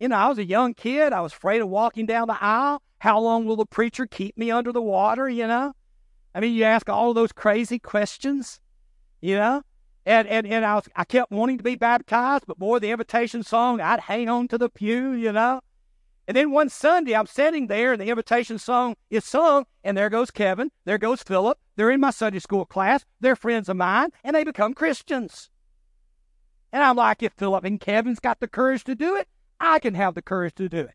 You 0.00 0.08
know, 0.08 0.16
I 0.16 0.28
was 0.28 0.38
a 0.38 0.44
young 0.44 0.74
kid. 0.74 1.12
I 1.12 1.20
was 1.20 1.32
afraid 1.32 1.60
of 1.60 1.68
walking 1.68 2.06
down 2.06 2.28
the 2.28 2.42
aisle. 2.42 2.82
How 2.98 3.20
long 3.20 3.46
will 3.46 3.56
the 3.56 3.66
preacher 3.66 4.06
keep 4.06 4.36
me 4.36 4.50
under 4.50 4.72
the 4.72 4.82
water? 4.82 5.28
You 5.28 5.46
know, 5.46 5.74
I 6.34 6.40
mean, 6.40 6.54
you 6.54 6.64
ask 6.64 6.88
all 6.88 7.14
those 7.14 7.32
crazy 7.32 7.78
questions, 7.78 8.60
you 9.20 9.36
know, 9.36 9.62
and 10.06 10.26
and, 10.28 10.46
and 10.46 10.64
I 10.64 10.74
was 10.74 10.88
I 10.96 11.04
kept 11.04 11.30
wanting 11.30 11.58
to 11.58 11.64
be 11.64 11.76
baptized, 11.76 12.44
but 12.46 12.58
boy, 12.58 12.78
the 12.78 12.90
invitation 12.90 13.42
song, 13.42 13.80
I'd 13.80 14.00
hang 14.00 14.28
on 14.28 14.48
to 14.48 14.58
the 14.58 14.68
pew, 14.68 15.12
you 15.12 15.32
know. 15.32 15.60
And 16.26 16.36
then 16.36 16.50
one 16.50 16.70
Sunday, 16.70 17.14
I'm 17.14 17.26
sitting 17.26 17.66
there, 17.66 17.92
and 17.92 18.00
the 18.00 18.08
invitation 18.08 18.58
song 18.58 18.96
is 19.10 19.24
sung, 19.24 19.66
and 19.82 19.96
there 19.96 20.08
goes 20.08 20.30
Kevin, 20.30 20.70
there 20.86 20.98
goes 20.98 21.22
Philip. 21.22 21.58
They're 21.76 21.90
in 21.90 22.00
my 22.00 22.10
Sunday 22.10 22.38
school 22.38 22.64
class. 22.64 23.04
They're 23.20 23.36
friends 23.36 23.68
of 23.68 23.76
mine, 23.76 24.10
and 24.22 24.34
they 24.34 24.44
become 24.44 24.72
Christians. 24.72 25.50
And 26.72 26.82
I'm 26.82 26.96
like, 26.96 27.22
if 27.22 27.34
Philip 27.34 27.64
and 27.64 27.78
Kevin's 27.78 28.20
got 28.20 28.40
the 28.40 28.48
courage 28.48 28.84
to 28.84 28.94
do 28.94 29.16
it, 29.16 29.28
I 29.64 29.78
can 29.78 29.94
have 29.94 30.14
the 30.14 30.22
courage 30.22 30.54
to 30.56 30.68
do 30.68 30.80
it. 30.80 30.94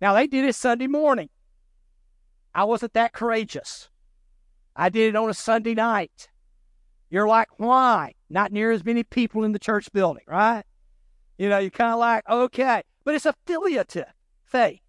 Now, 0.00 0.14
they 0.14 0.26
did 0.26 0.44
it 0.44 0.54
Sunday 0.54 0.88
morning. 0.88 1.28
I 2.54 2.64
wasn't 2.64 2.92
that 2.94 3.12
courageous. 3.12 3.88
I 4.76 4.88
did 4.88 5.14
it 5.14 5.16
on 5.16 5.30
a 5.30 5.34
Sunday 5.34 5.74
night. 5.74 6.28
You're 7.08 7.28
like, 7.28 7.48
why? 7.58 8.14
Not 8.28 8.52
near 8.52 8.72
as 8.72 8.84
many 8.84 9.04
people 9.04 9.44
in 9.44 9.52
the 9.52 9.58
church 9.58 9.92
building, 9.92 10.24
right? 10.26 10.64
You 11.38 11.48
know, 11.48 11.58
you're 11.58 11.70
kind 11.70 11.92
of 11.92 12.00
like, 12.00 12.28
okay. 12.28 12.82
But 13.04 13.14
it's 13.14 13.26
affiliative 13.26 14.12
faith. 14.44 14.80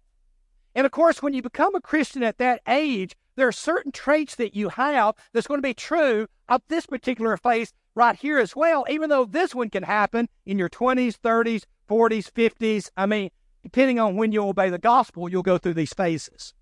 And 0.74 0.84
of 0.84 0.92
course, 0.92 1.22
when 1.22 1.32
you 1.32 1.42
become 1.42 1.74
a 1.74 1.80
Christian 1.80 2.22
at 2.22 2.38
that 2.38 2.60
age, 2.66 3.14
there 3.36 3.46
are 3.46 3.52
certain 3.52 3.92
traits 3.92 4.34
that 4.36 4.56
you 4.56 4.68
have 4.70 5.14
that's 5.32 5.46
going 5.46 5.58
to 5.58 5.66
be 5.66 5.74
true 5.74 6.26
of 6.48 6.62
this 6.68 6.86
particular 6.86 7.36
faith 7.36 7.72
right 7.94 8.16
here 8.16 8.38
as 8.38 8.56
well, 8.56 8.84
even 8.88 9.10
though 9.10 9.24
this 9.24 9.54
one 9.54 9.70
can 9.70 9.82
happen 9.82 10.28
in 10.44 10.58
your 10.58 10.68
20s, 10.68 11.16
30s, 11.18 11.64
40s, 11.88 12.30
50s. 12.30 12.90
I 12.96 13.06
mean, 13.06 13.30
depending 13.62 13.98
on 13.98 14.16
when 14.16 14.32
you 14.32 14.46
obey 14.46 14.70
the 14.70 14.78
gospel, 14.78 15.28
you'll 15.28 15.42
go 15.42 15.58
through 15.58 15.74
these 15.74 15.94
phases. 15.94 16.54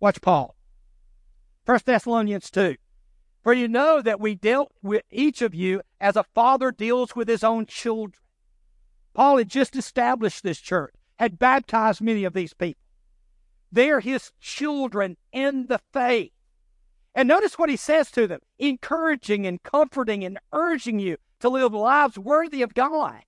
Watch 0.00 0.20
Paul. 0.20 0.54
1 1.64 1.80
Thessalonians 1.84 2.50
2. 2.50 2.76
For 3.42 3.52
you 3.52 3.68
know 3.68 4.02
that 4.02 4.20
we 4.20 4.34
dealt 4.34 4.72
with 4.82 5.02
each 5.10 5.42
of 5.42 5.54
you 5.54 5.82
as 6.00 6.16
a 6.16 6.24
father 6.34 6.70
deals 6.70 7.14
with 7.14 7.28
his 7.28 7.44
own 7.44 7.66
children. 7.66 8.22
Paul 9.14 9.38
had 9.38 9.48
just 9.48 9.74
established 9.76 10.42
this 10.42 10.60
church 10.60 10.94
had 11.18 11.38
baptized 11.38 12.00
many 12.00 12.24
of 12.24 12.32
these 12.32 12.54
people. 12.54 12.82
They're 13.70 14.00
his 14.00 14.32
children 14.40 15.16
in 15.32 15.66
the 15.66 15.80
faith. 15.92 16.32
And 17.14 17.28
notice 17.28 17.58
what 17.58 17.70
he 17.70 17.76
says 17.76 18.10
to 18.12 18.26
them 18.26 18.40
encouraging 18.58 19.46
and 19.46 19.62
comforting 19.62 20.24
and 20.24 20.38
urging 20.52 20.98
you 20.98 21.16
to 21.40 21.48
live 21.48 21.72
lives 21.72 22.18
worthy 22.18 22.62
of 22.62 22.74
God. 22.74 23.22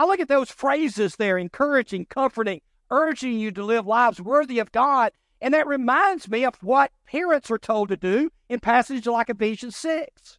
I 0.00 0.06
look 0.06 0.18
at 0.18 0.28
those 0.28 0.50
phrases 0.50 1.16
there 1.16 1.36
encouraging, 1.36 2.06
comforting, 2.06 2.62
urging 2.90 3.38
you 3.38 3.50
to 3.50 3.62
live 3.62 3.86
lives 3.86 4.18
worthy 4.18 4.58
of 4.58 4.72
God. 4.72 5.12
And 5.42 5.52
that 5.52 5.66
reminds 5.66 6.26
me 6.26 6.42
of 6.42 6.54
what 6.62 6.90
parents 7.06 7.50
are 7.50 7.58
told 7.58 7.90
to 7.90 7.98
do 7.98 8.30
in 8.48 8.60
passages 8.60 9.04
like 9.04 9.28
Ephesians 9.28 9.76
6. 9.76 10.38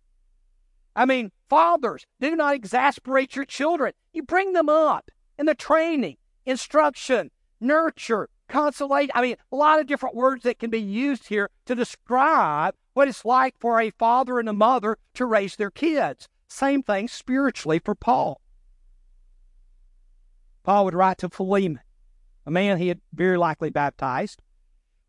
I 0.95 1.05
mean, 1.05 1.31
fathers, 1.47 2.07
do 2.19 2.35
not 2.35 2.55
exasperate 2.55 3.35
your 3.35 3.45
children. 3.45 3.93
You 4.13 4.23
bring 4.23 4.53
them 4.53 4.67
up 4.67 5.11
in 5.37 5.45
the 5.45 5.53
training, 5.53 6.17
instruction, 6.43 7.29
nurture, 7.59 8.29
consolate. 8.49 9.11
I 9.13 9.21
mean, 9.21 9.35
a 9.51 9.55
lot 9.55 9.79
of 9.79 9.85
different 9.85 10.15
words 10.15 10.41
that 10.41 10.57
can 10.57 10.71
be 10.71 10.81
used 10.81 11.27
here 11.27 11.51
to 11.67 11.75
describe 11.75 12.73
what 12.95 13.07
it's 13.07 13.25
like 13.25 13.53
for 13.59 13.79
a 13.79 13.91
father 13.91 14.39
and 14.39 14.49
a 14.49 14.53
mother 14.53 14.97
to 15.13 15.27
raise 15.27 15.55
their 15.55 15.69
kids. 15.69 16.27
Same 16.47 16.81
thing 16.81 17.07
spiritually 17.07 17.77
for 17.77 17.93
Paul. 17.93 18.41
Paul 20.63 20.85
would 20.85 20.93
write 20.93 21.17
to 21.19 21.29
Philemon, 21.29 21.81
a 22.45 22.51
man 22.51 22.77
he 22.77 22.87
had 22.87 23.01
very 23.13 23.37
likely 23.37 23.69
baptized. 23.69 24.41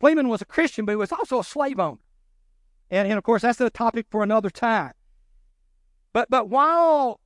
Philemon 0.01 0.29
was 0.29 0.43
a 0.43 0.47
Christian, 0.47 0.85
but 0.85 0.93
he 0.93 0.97
was 0.97 1.13
also 1.13 1.39
a 1.39 1.45
slave 1.45 1.79
owner. 1.79 2.01
And, 2.91 3.09
and 3.09 3.19
of 3.19 3.25
course, 3.25 3.43
that's 3.43 3.61
a 3.61 3.71
topic 3.71 4.07
for 4.11 4.23
another 4.23 4.51
time. 4.51 4.93
But, 6.13 6.29
but 6.29 6.49
while 6.49 7.21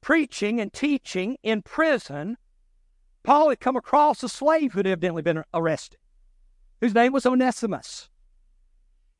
preaching 0.00 0.60
and 0.60 0.72
teaching 0.72 1.36
in 1.42 1.62
prison, 1.62 2.36
Paul 3.22 3.48
had 3.48 3.60
come 3.60 3.76
across 3.76 4.22
a 4.22 4.28
slave 4.28 4.72
who 4.72 4.78
had 4.78 4.86
evidently 4.86 5.22
been 5.22 5.42
arrested, 5.52 5.98
whose 6.80 6.94
name 6.94 7.12
was 7.12 7.26
Onesimus. 7.26 8.08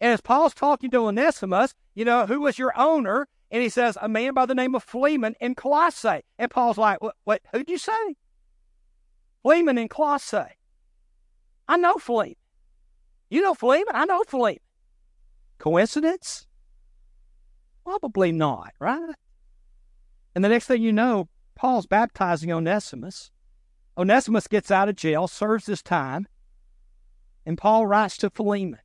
And 0.01 0.13
as 0.13 0.21
Paul's 0.21 0.55
talking 0.55 0.91
to 0.91 1.07
Onesimus, 1.07 1.75
you 1.95 2.05
know, 2.05 2.27
who 2.27 2.41
was 2.41 2.59
your 2.59 2.79
owner? 2.79 3.29
And 3.51 3.63
he 3.63 3.69
says, 3.69 3.97
a 4.01 4.09
man 4.09 4.35
by 4.35 4.47
the 4.47 4.55
name 4.55 4.75
of 4.75 4.85
Philemon 4.85 5.35
in 5.41 5.55
Colossae. 5.55 6.23
And 6.39 6.51
Paul's 6.51 6.79
like, 6.79 7.03
what, 7.03 7.17
what 7.25 7.43
who'd 7.53 7.71
you 7.71 7.79
say? 7.79 8.17
Philemon 9.47 9.79
in 9.79 9.87
Colossae. 9.87 10.59
I 11.69 11.77
know 11.77 11.95
Philemon. 11.99 12.35
You 13.31 13.43
know 13.43 13.55
Philemon? 13.55 13.95
I 13.95 14.05
know 14.05 14.25
Philemon. 14.27 14.59
Coincidence? 15.59 16.49
Probably 17.85 18.33
not, 18.33 18.73
right? 18.81 19.15
And 20.35 20.45
the 20.45 20.49
next 20.49 20.67
thing 20.67 20.83
you 20.83 20.93
know, 20.93 21.29
Paul's 21.55 21.87
baptizing 21.87 22.51
Onesimus. 22.51 23.31
Onesimus 23.97 24.49
gets 24.49 24.73
out 24.73 24.89
of 24.89 24.97
jail, 24.97 25.29
serves 25.29 25.67
his 25.67 25.81
time, 25.81 26.27
and 27.47 27.57
Paul 27.57 27.87
writes 27.87 28.17
to 28.17 28.31
Philemon. 28.31 28.81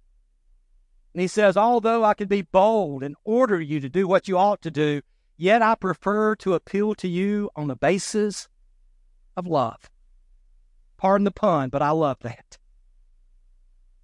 And 1.16 1.22
he 1.22 1.28
says, 1.28 1.58
Although 1.58 2.04
I 2.04 2.14
could 2.14 2.30
be 2.30 2.44
bold 2.44 3.02
and 3.02 3.16
order 3.24 3.60
you 3.60 3.80
to 3.80 3.90
do 3.90 4.08
what 4.08 4.28
you 4.28 4.38
ought 4.38 4.62
to 4.62 4.70
do, 4.70 5.02
yet 5.38 5.64
I 5.64 5.74
prefer 5.74 6.36
to 6.36 6.54
appeal 6.54 6.94
to 6.94 7.08
you 7.08 7.50
on 7.56 7.68
the 7.68 7.76
basis 7.76 8.48
of 9.36 9.48
love. 9.48 9.90
Pardon 11.02 11.26
the 11.26 11.32
pun, 11.32 11.70
but 11.70 11.82
I 11.82 11.90
love 11.90 12.20
that. 12.22 12.60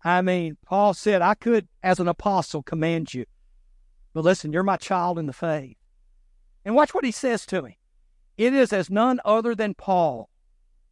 I 0.03 0.23
mean, 0.23 0.57
Paul 0.65 0.95
said, 0.95 1.21
I 1.21 1.35
could, 1.35 1.67
as 1.83 1.99
an 1.99 2.07
apostle, 2.07 2.63
command 2.63 3.13
you. 3.13 3.25
But 4.15 4.23
listen, 4.23 4.51
you're 4.51 4.63
my 4.63 4.77
child 4.77 5.19
in 5.19 5.27
the 5.27 5.33
faith. 5.33 5.77
And 6.65 6.73
watch 6.73 6.95
what 6.95 7.05
he 7.05 7.11
says 7.11 7.45
to 7.45 7.61
me. 7.61 7.77
It 8.35 8.51
is 8.51 8.73
as 8.73 8.89
none 8.89 9.19
other 9.23 9.53
than 9.53 9.75
Paul, 9.75 10.31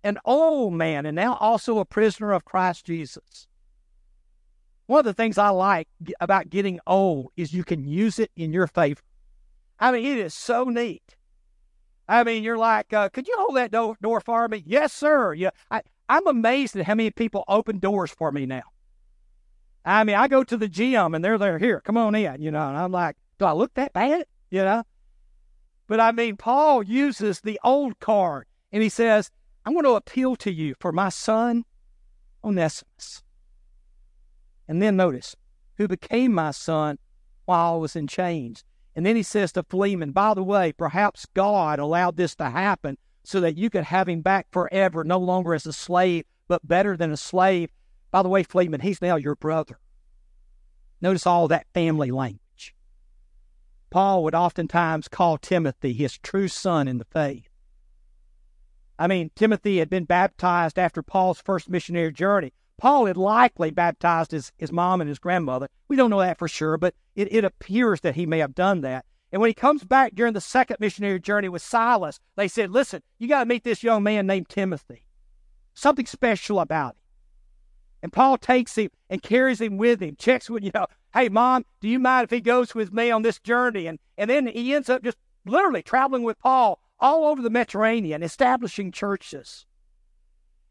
an 0.03 0.19
old 0.25 0.75
man 0.75 1.07
and 1.07 1.15
now 1.15 1.38
also 1.38 1.79
a 1.79 1.85
prisoner 1.85 2.33
of 2.33 2.45
Christ 2.45 2.85
Jesus. 2.85 3.47
One 4.85 5.00
of 5.00 5.05
the 5.05 5.13
things 5.15 5.39
I 5.39 5.50
like 5.50 5.88
about 6.21 6.51
getting 6.51 6.79
old 6.85 7.31
is 7.35 7.51
you 7.51 7.63
can 7.63 7.83
use 7.83 8.19
it 8.19 8.29
in 8.35 8.53
your 8.53 8.67
favor. 8.67 9.01
I 9.79 9.91
mean, 9.91 10.05
it 10.05 10.19
is 10.19 10.35
so 10.35 10.65
neat. 10.65 11.15
I 12.07 12.24
mean, 12.24 12.43
you're 12.43 12.59
like, 12.59 12.93
uh, 12.93 13.09
could 13.09 13.27
you 13.27 13.33
hold 13.39 13.55
that 13.55 13.71
door, 13.71 13.97
door 14.00 14.21
for 14.21 14.47
me? 14.47 14.62
Yes, 14.67 14.93
sir. 14.93 15.33
Yeah, 15.33 15.50
I, 15.71 15.81
I'm 16.07 16.27
amazed 16.27 16.75
at 16.75 16.85
how 16.85 16.95
many 16.95 17.12
people 17.12 17.43
open 17.47 17.79
doors 17.79 18.12
for 18.12 18.31
me 18.31 18.45
now. 18.45 18.63
I 19.83 20.03
mean, 20.03 20.15
I 20.15 20.27
go 20.27 20.43
to 20.43 20.57
the 20.57 20.67
gym 20.67 21.13
and 21.13 21.24
they're 21.24 21.38
there, 21.38 21.59
here, 21.59 21.81
come 21.81 21.97
on 21.97 22.15
in, 22.15 22.41
you 22.41 22.51
know, 22.51 22.67
and 22.67 22.77
I'm 22.77 22.91
like, 22.91 23.17
do 23.38 23.45
I 23.45 23.53
look 23.53 23.74
that 23.75 23.93
bad? 23.93 24.25
You 24.50 24.63
know? 24.63 24.83
But 25.88 26.00
I 26.00 26.12
mean, 26.12 26.38
Paul 26.38 26.83
uses 26.83 27.41
the 27.41 27.59
old 27.63 28.00
card 28.00 28.47
and 28.71 28.81
he 28.81 28.89
says, 28.89 29.29
I'm 29.65 29.74
going 29.74 29.85
to 29.85 29.91
appeal 29.91 30.35
to 30.38 30.51
you 30.51 30.75
for 30.79 30.91
my 30.91 31.09
son, 31.09 31.65
Onesimus. 32.43 33.24
And 34.67 34.81
then 34.81 34.95
notice, 34.95 35.35
who 35.77 35.88
became 35.88 36.33
my 36.33 36.51
son 36.51 36.97
while 37.45 37.74
I 37.74 37.77
was 37.77 37.95
in 37.95 38.07
chains. 38.07 38.63
And 38.95 39.05
then 39.05 39.15
he 39.15 39.24
says 39.24 39.51
to 39.53 39.63
Philemon, 39.63 40.12
by 40.12 40.33
the 40.33 40.43
way, 40.43 40.71
perhaps 40.71 41.27
God 41.33 41.79
allowed 41.79 42.17
this 42.17 42.35
to 42.35 42.50
happen 42.50 42.97
so 43.27 43.39
that 43.41 43.58
you 43.58 43.70
could 43.70 43.86
have 43.86 44.08
him 44.08 44.22
back 44.22 44.48
forever, 44.51 45.03
no 45.03 45.17
longer 45.17 45.53
as 45.53 45.65
a 45.65 45.74
slave, 45.74 46.25
but 46.48 46.67
better 46.67 46.96
than 46.96 47.12
a 47.12 47.17
slave. 47.17 47.70
By 48.12 48.22
the 48.24 48.29
way, 48.29 48.44
Philemon, 48.44 48.82
he's 48.82 49.01
now 49.01 49.15
your 49.15 49.36
brother. 49.36 49.79
Notice 51.01 51.27
all 51.27 51.48
that 51.48 51.67
family 51.74 52.12
language. 52.12 52.75
Paul 53.89 54.24
would 54.24 54.36
oftentimes 54.36 55.08
call 55.08 55.38
Timothy 55.38 55.94
his 55.94 56.17
true 56.17 56.48
son 56.48 56.88
in 56.88 56.98
the 56.98 57.05
faith. 57.05 57.50
I 58.98 59.08
mean, 59.08 59.32
Timothy 59.36 59.79
had 59.79 59.89
been 59.89 60.05
baptized 60.05 60.79
after 60.79 61.03
Paul's 61.03 61.41
first 61.41 61.70
missionary 61.70 62.13
journey. 62.13 62.53
Paul 62.77 63.05
had 63.05 63.17
likely 63.17 63.72
baptized 63.72 64.32
his, 64.32 64.51
his 64.58 64.72
mom 64.72 65.01
and 65.01 65.08
his 65.08 65.20
grandmother. 65.20 65.70
We 65.88 65.96
don't 65.96 66.10
know 66.10 66.20
that 66.20 66.39
for 66.39 66.48
sure, 66.48 66.77
but 66.77 66.94
it, 67.15 67.32
it 67.32 67.46
appears 67.46 68.01
that 68.01 68.15
he 68.15 68.25
may 68.25 68.39
have 68.39 68.55
done 68.55 68.82
that. 68.82 69.05
And 69.32 69.41
when 69.41 69.50
he 69.50 69.53
comes 69.53 69.84
back 69.84 70.15
during 70.15 70.34
the 70.34 70.41
second 70.41 70.77
missionary 70.79 71.20
journey 71.20 71.50
with 71.50 71.62
Silas, 71.62 72.20
they 72.36 72.48
said, 72.48 72.72
Listen, 72.72 73.01
you 73.17 73.27
got 73.27 73.39
to 73.39 73.46
meet 73.46 73.63
this 73.63 73.84
young 73.84 74.03
man 74.03 74.27
named 74.27 74.50
Timothy. 74.50 75.05
Something 75.74 76.05
special 76.05 76.60
about 76.60 76.91
him. 76.91 77.00
And 78.03 78.13
Paul 78.13 78.38
takes 78.38 78.75
him 78.75 78.91
and 79.10 79.22
carries 79.22 79.60
him 79.60 79.77
with 79.77 80.01
him, 80.01 80.15
checks 80.15 80.50
with, 80.50 80.63
you 80.63 80.72
know, 80.74 80.86
hey, 81.13 81.27
mom, 81.27 81.65
do 81.82 81.88
you 81.88 81.98
mind 81.98 82.25
if 82.25 82.29
he 82.29 82.39
goes 82.39 82.75
with 82.75 82.94
me 82.94 83.10
on 83.10 83.24
this 83.24 83.39
journey? 83.39 83.88
And, 83.88 84.00
and 84.17 84.29
then 84.29 84.48
he 84.48 84.75
ends 84.75 84.89
up 84.89 85.03
just 85.03 85.17
literally 85.46 85.82
traveling 85.82 86.24
with 86.24 86.39
Paul 86.39 86.79
all 87.00 87.25
over 87.25 87.41
the 87.41 87.50
Mediterranean, 87.50 88.22
establishing 88.22 88.91
churches. 88.91 89.65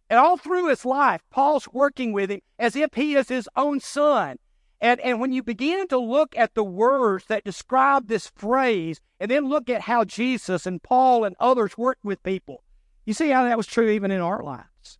And 0.08 0.18
all 0.18 0.36
through 0.36 0.68
his 0.68 0.84
life, 0.84 1.22
Paul's 1.30 1.68
working 1.72 2.12
with 2.12 2.30
him 2.30 2.40
as 2.58 2.76
if 2.76 2.94
he 2.94 3.14
is 3.14 3.28
his 3.28 3.48
own 3.56 3.80
son. 3.80 4.38
And, 4.84 5.00
and 5.00 5.18
when 5.18 5.32
you 5.32 5.42
begin 5.42 5.88
to 5.88 5.96
look 5.96 6.36
at 6.36 6.52
the 6.54 6.62
words 6.62 7.24
that 7.28 7.42
describe 7.42 8.06
this 8.06 8.26
phrase, 8.26 9.00
and 9.18 9.30
then 9.30 9.48
look 9.48 9.70
at 9.70 9.80
how 9.80 10.04
Jesus 10.04 10.66
and 10.66 10.82
Paul 10.82 11.24
and 11.24 11.34
others 11.40 11.78
worked 11.78 12.04
with 12.04 12.22
people, 12.22 12.62
you 13.06 13.14
see 13.14 13.30
how 13.30 13.44
that 13.44 13.56
was 13.56 13.66
true 13.66 13.88
even 13.88 14.10
in 14.10 14.20
our 14.20 14.42
lives. 14.42 14.98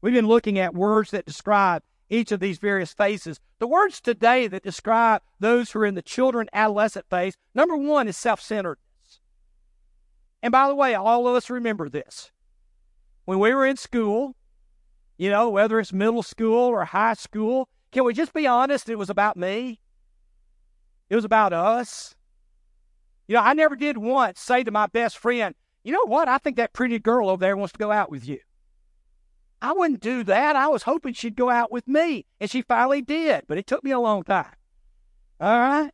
We've 0.00 0.14
been 0.14 0.26
looking 0.26 0.58
at 0.58 0.74
words 0.74 1.10
that 1.10 1.26
describe 1.26 1.82
each 2.08 2.32
of 2.32 2.40
these 2.40 2.56
various 2.56 2.94
phases. 2.94 3.40
The 3.58 3.66
words 3.66 4.00
today 4.00 4.46
that 4.46 4.62
describe 4.62 5.20
those 5.38 5.72
who 5.72 5.80
are 5.80 5.86
in 5.86 5.96
the 5.96 6.00
children 6.00 6.48
adolescent 6.54 7.04
phase, 7.10 7.36
number 7.54 7.76
one 7.76 8.08
is 8.08 8.16
self 8.16 8.40
centeredness. 8.40 9.20
And 10.42 10.50
by 10.50 10.66
the 10.66 10.74
way, 10.74 10.94
all 10.94 11.28
of 11.28 11.36
us 11.36 11.50
remember 11.50 11.90
this. 11.90 12.32
When 13.26 13.38
we 13.38 13.52
were 13.52 13.66
in 13.66 13.76
school, 13.76 14.34
you 15.18 15.28
know, 15.28 15.50
whether 15.50 15.78
it's 15.78 15.92
middle 15.92 16.22
school 16.22 16.68
or 16.68 16.86
high 16.86 17.12
school, 17.12 17.68
can 17.94 18.04
we 18.04 18.12
just 18.12 18.34
be 18.34 18.46
honest? 18.46 18.88
It 18.88 18.98
was 18.98 19.08
about 19.08 19.36
me. 19.36 19.80
It 21.08 21.14
was 21.14 21.24
about 21.24 21.52
us. 21.52 22.16
You 23.28 23.36
know, 23.36 23.40
I 23.40 23.54
never 23.54 23.76
did 23.76 23.96
once 23.96 24.40
say 24.40 24.64
to 24.64 24.72
my 24.72 24.88
best 24.88 25.16
friend, 25.16 25.54
you 25.84 25.92
know 25.92 26.04
what? 26.04 26.28
I 26.28 26.38
think 26.38 26.56
that 26.56 26.72
pretty 26.72 26.98
girl 26.98 27.30
over 27.30 27.40
there 27.40 27.56
wants 27.56 27.72
to 27.72 27.78
go 27.78 27.92
out 27.92 28.10
with 28.10 28.26
you. 28.26 28.40
I 29.62 29.72
wouldn't 29.72 30.00
do 30.00 30.24
that. 30.24 30.56
I 30.56 30.66
was 30.66 30.82
hoping 30.82 31.14
she'd 31.14 31.36
go 31.36 31.48
out 31.48 31.70
with 31.70 31.86
me. 31.86 32.26
And 32.40 32.50
she 32.50 32.62
finally 32.62 33.00
did, 33.00 33.44
but 33.46 33.58
it 33.58 33.66
took 33.66 33.84
me 33.84 33.92
a 33.92 34.00
long 34.00 34.24
time. 34.24 34.52
All 35.40 35.58
right? 35.58 35.90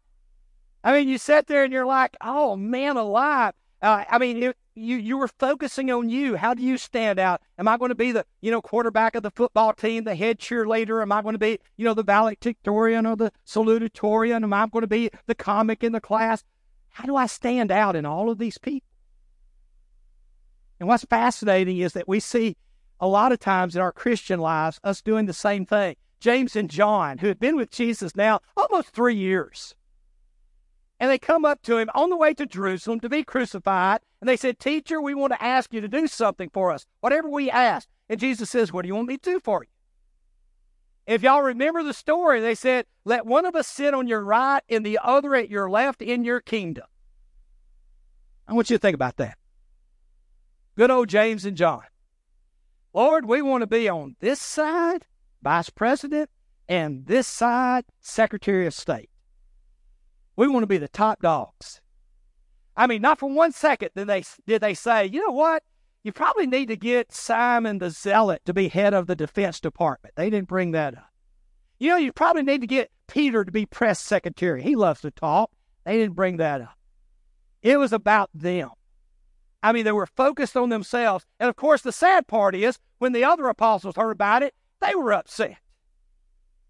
I 0.83 0.93
mean, 0.93 1.07
you 1.07 1.19
sit 1.19 1.49
there 1.49 1.65
and 1.65 1.73
you're 1.73 1.87
like, 1.87 2.17
oh, 2.23 2.57
man 2.57 2.97
alive. 2.97 3.53
Uh, 3.83 4.05
I 4.11 4.19
mean, 4.19 4.43
it, 4.43 4.57
you 4.81 4.97
you 4.97 5.19
were 5.19 5.29
focusing 5.29 5.91
on 5.91 6.09
you. 6.09 6.37
How 6.37 6.55
do 6.55 6.63
you 6.63 6.79
stand 6.79 7.19
out? 7.19 7.41
Am 7.59 7.69
I 7.69 7.77
going 7.77 7.91
to 7.91 7.95
be 7.95 8.13
the 8.13 8.25
you 8.41 8.51
know 8.51 8.63
quarterback 8.63 9.15
of 9.15 9.23
the 9.23 9.31
football 9.31 9.73
team, 9.73 10.05
the 10.05 10.15
head 10.15 10.39
cheerleader? 10.39 11.03
Am 11.03 11.13
I 11.13 11.23
going 11.23 11.35
to 11.35 11.39
be 11.39 11.59
you 11.77 11.85
know 11.85 11.95
the 11.95 12.03
valedictorian 12.03 13.07
or 13.07 13.17
the 13.17 13.33
salutatorian? 13.47 14.43
Am 14.43 14.53
I 14.53 14.67
going 14.67 14.83
to 14.83 14.89
be 14.89 15.11
the 15.27 15.35
comic 15.35 15.85
in 15.85 15.93
the 15.93 16.01
class? 16.01 16.45
How 16.89 17.05
do 17.05 17.17
I 17.17 17.27
stand 17.27 17.71
out 17.71 17.97
in 17.97 18.05
all 18.05 18.31
of 18.31 18.39
these 18.39 18.59
people? 18.59 18.89
And 20.79 20.89
what's 20.89 21.05
fascinating 21.05 21.79
is 21.79 21.93
that 21.93 22.09
we 22.09 22.21
see 22.21 22.57
a 22.99 23.07
lot 23.07 23.33
of 23.33 23.39
times 23.39 23.77
in 23.77 23.83
our 23.83 23.93
Christian 23.93 24.41
lives 24.41 24.81
us 24.83 25.03
doing 25.03 25.27
the 25.27 25.33
same 25.33 25.67
thing. 25.67 25.97
James 26.21 26.57
and 26.57 26.69
John, 26.69 27.19
who 27.19 27.29
had 27.29 27.39
been 27.39 27.57
with 27.57 27.71
Jesus 27.71 28.15
now 28.15 28.41
almost 28.57 28.91
three 28.91 29.15
years 29.15 29.75
and 31.01 31.11
they 31.11 31.19
come 31.19 31.47
up 31.47 31.63
to 31.63 31.79
him 31.79 31.89
on 31.95 32.11
the 32.11 32.17
way 32.17 32.35
to 32.35 32.45
Jerusalem 32.45 33.01
to 33.01 33.09
be 33.09 33.25
crucified. 33.25 34.01
And 34.21 34.29
they 34.29 34.37
said, 34.37 34.59
Teacher, 34.59 35.01
we 35.01 35.15
want 35.15 35.33
to 35.33 35.43
ask 35.43 35.73
you 35.73 35.81
to 35.81 35.89
do 35.89 36.07
something 36.07 36.51
for 36.51 36.71
us, 36.71 36.85
whatever 37.01 37.29
we 37.29 37.51
ask. 37.51 37.89
And 38.11 38.21
Jesus 38.21 38.51
says, 38.51 38.71
What 38.71 38.83
do 38.83 38.89
you 38.89 38.95
want 38.95 39.09
me 39.09 39.17
to 39.17 39.31
do 39.33 39.41
for 39.41 39.65
you? 39.65 39.71
If 41.07 41.23
y'all 41.23 41.43
remember 41.43 41.83
the 41.83 41.95
story, 41.95 42.41
they 42.41 42.55
said, 42.55 42.85
Let 43.07 43.25
one 43.25 43.47
of 43.47 43.57
us 43.57 43.67
sit 43.67 43.95
on 43.95 44.07
your 44.07 44.23
right 44.23 44.63
and 44.69 44.85
the 44.85 44.99
other 45.03 45.35
at 45.35 45.49
your 45.49 45.71
left 45.71 46.03
in 46.03 46.23
your 46.23 46.41
kingdom. 46.41 46.85
I 48.47 48.53
want 48.53 48.69
you 48.69 48.77
to 48.77 48.81
think 48.81 48.95
about 48.95 49.17
that. 49.17 49.39
Good 50.77 50.91
old 50.91 51.09
James 51.09 51.47
and 51.47 51.57
John. 51.57 51.83
Lord, 52.93 53.25
we 53.25 53.41
want 53.41 53.63
to 53.63 53.67
be 53.67 53.89
on 53.89 54.17
this 54.21 54.41
side, 54.41 55.07
vice 55.43 55.71
president, 55.71 56.29
and 56.69 57.07
this 57.07 57.27
side, 57.27 57.85
secretary 58.01 58.67
of 58.67 58.75
state. 58.75 59.10
We 60.37 60.49
want 60.49 60.63
to 60.63 60.69
be 60.69 60.79
the 60.79 60.89
top 60.89 61.21
dogs. 61.21 61.81
I 62.77 62.87
mean, 62.87 63.03
not 63.03 63.19
for 63.19 63.29
one 63.29 63.53
second 63.53 63.91
did 63.95 64.07
they 64.07 64.25
did 64.47 64.63
they 64.63 64.75
say, 64.75 65.07
you 65.07 65.27
know 65.27 65.33
what? 65.33 65.63
You 66.03 66.13
probably 66.13 66.47
need 66.47 66.69
to 66.69 66.77
get 66.77 67.13
Simon 67.13 67.79
the 67.79 67.91
Zealot 67.91 68.43
to 68.47 68.55
be 68.55 68.69
head 68.69 68.95
of 68.95 69.07
the 69.07 69.17
Defense 69.17 69.61
Department. 69.61 70.15
They 70.17 70.31
didn't 70.31 70.49
bring 70.49 70.71
that 70.71 70.95
up. 70.95 71.11
You 71.79 71.91
know, 71.91 71.97
you 71.97 72.13
probably 72.13 72.43
need 72.43 72.63
to 72.63 72.67
get 72.67 72.91
Peter 73.07 73.45
to 73.45 73.53
be 73.53 73.67
press 73.67 74.01
secretary. 74.01 74.63
He 74.63 74.77
loves 74.77 75.03
to 75.03 75.11
talk. 75.11 75.51
They 75.85 75.99
didn't 75.99 76.17
bring 76.17 76.39
that 76.39 76.63
up. 76.63 76.77
It 77.63 77.77
was 77.79 77.93
about 77.93 78.31
them. 78.33 78.71
I 79.63 79.73
mean, 79.73 79.85
they 79.85 79.93
were 79.93 80.07
focused 80.07 80.57
on 80.57 80.71
themselves. 80.71 81.27
And 81.39 81.51
of 81.51 81.57
course, 81.57 81.83
the 81.83 81.93
sad 81.93 82.27
part 82.27 82.55
is 82.55 82.79
when 82.99 83.13
the 83.13 83.25
other 83.25 83.49
apostles 83.49 83.97
heard 83.97 84.13
about 84.13 84.43
it, 84.43 84.55
they 84.81 84.95
were 84.95 85.13
upset. 85.13 85.59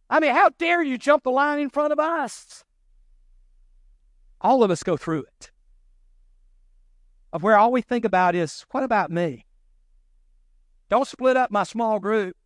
I 0.08 0.18
mean, 0.18 0.34
how 0.34 0.50
dare 0.58 0.82
you 0.82 0.98
jump 0.98 1.22
the 1.22 1.30
line 1.30 1.60
in 1.60 1.70
front 1.70 1.92
of 1.92 2.00
us? 2.00 2.64
All 4.40 4.62
of 4.62 4.70
us 4.70 4.82
go 4.82 4.96
through 4.96 5.24
it. 5.24 5.50
Of 7.32 7.42
where 7.42 7.56
all 7.56 7.70
we 7.70 7.82
think 7.82 8.04
about 8.04 8.34
is, 8.34 8.64
what 8.70 8.82
about 8.82 9.10
me? 9.10 9.46
Don't 10.88 11.06
split 11.06 11.36
up 11.36 11.50
my 11.50 11.62
small 11.62 12.00
group. 12.00 12.36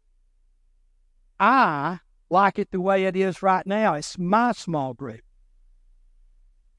I 1.41 2.01
like 2.29 2.59
it 2.59 2.71
the 2.71 2.81
way 2.81 3.05
it 3.05 3.17
is 3.17 3.43
right 3.43 3.67
now. 3.67 3.95
It's 3.95 4.19
my 4.19 4.53
small 4.53 4.93
group. 4.93 5.23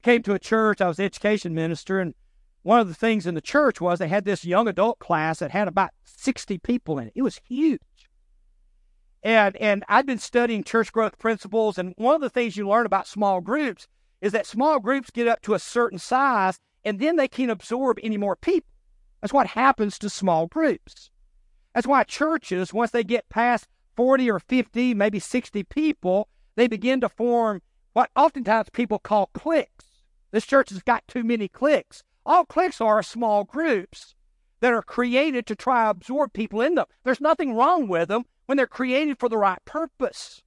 Came 0.02 0.22
to 0.22 0.34
a 0.34 0.38
church, 0.38 0.80
I 0.80 0.86
was 0.86 1.00
education 1.00 1.54
minister, 1.54 1.98
and 1.98 2.14
one 2.62 2.78
of 2.78 2.88
the 2.88 2.94
things 2.94 3.26
in 3.26 3.34
the 3.34 3.40
church 3.40 3.80
was 3.80 3.98
they 3.98 4.08
had 4.08 4.24
this 4.24 4.44
young 4.44 4.68
adult 4.68 4.98
class 4.98 5.40
that 5.40 5.50
had 5.50 5.66
about 5.66 5.90
60 6.04 6.58
people 6.58 6.98
in 6.98 7.08
it. 7.08 7.12
It 7.16 7.22
was 7.22 7.40
huge. 7.48 7.80
And, 9.22 9.56
and 9.56 9.84
I'd 9.88 10.06
been 10.06 10.18
studying 10.18 10.62
church 10.62 10.92
growth 10.92 11.18
principles, 11.18 11.78
and 11.78 11.94
one 11.96 12.14
of 12.14 12.20
the 12.20 12.30
things 12.30 12.56
you 12.56 12.68
learn 12.68 12.86
about 12.86 13.08
small 13.08 13.40
groups 13.40 13.88
is 14.26 14.32
that 14.32 14.44
small 14.44 14.80
groups 14.80 15.10
get 15.10 15.28
up 15.28 15.40
to 15.42 15.54
a 15.54 15.58
certain 15.60 16.00
size 16.00 16.58
and 16.84 16.98
then 16.98 17.14
they 17.14 17.28
can't 17.28 17.50
absorb 17.50 17.98
any 18.02 18.16
more 18.16 18.34
people. 18.34 18.68
That's 19.20 19.32
what 19.32 19.46
happens 19.46 19.98
to 20.00 20.10
small 20.10 20.48
groups. 20.48 21.10
That's 21.74 21.86
why 21.86 22.02
churches, 22.02 22.74
once 22.74 22.90
they 22.90 23.04
get 23.04 23.28
past 23.28 23.68
40 23.94 24.28
or 24.30 24.40
50, 24.40 24.94
maybe 24.94 25.20
60 25.20 25.62
people, 25.64 26.28
they 26.56 26.66
begin 26.66 27.00
to 27.02 27.08
form 27.08 27.62
what 27.92 28.10
oftentimes 28.16 28.68
people 28.70 28.98
call 28.98 29.30
cliques. 29.32 30.02
This 30.32 30.44
church 30.44 30.70
has 30.70 30.82
got 30.82 31.06
too 31.06 31.22
many 31.22 31.46
cliques. 31.46 32.02
All 32.24 32.44
cliques 32.44 32.80
are 32.80 33.02
small 33.02 33.44
groups 33.44 34.16
that 34.60 34.72
are 34.72 34.82
created 34.82 35.46
to 35.46 35.54
try 35.54 35.84
to 35.84 35.90
absorb 35.90 36.32
people 36.32 36.60
in 36.60 36.74
them. 36.74 36.86
There's 37.04 37.20
nothing 37.20 37.54
wrong 37.54 37.86
with 37.86 38.08
them 38.08 38.24
when 38.46 38.56
they're 38.56 38.66
created 38.66 39.20
for 39.20 39.28
the 39.28 39.38
right 39.38 39.64
purpose. 39.64 40.42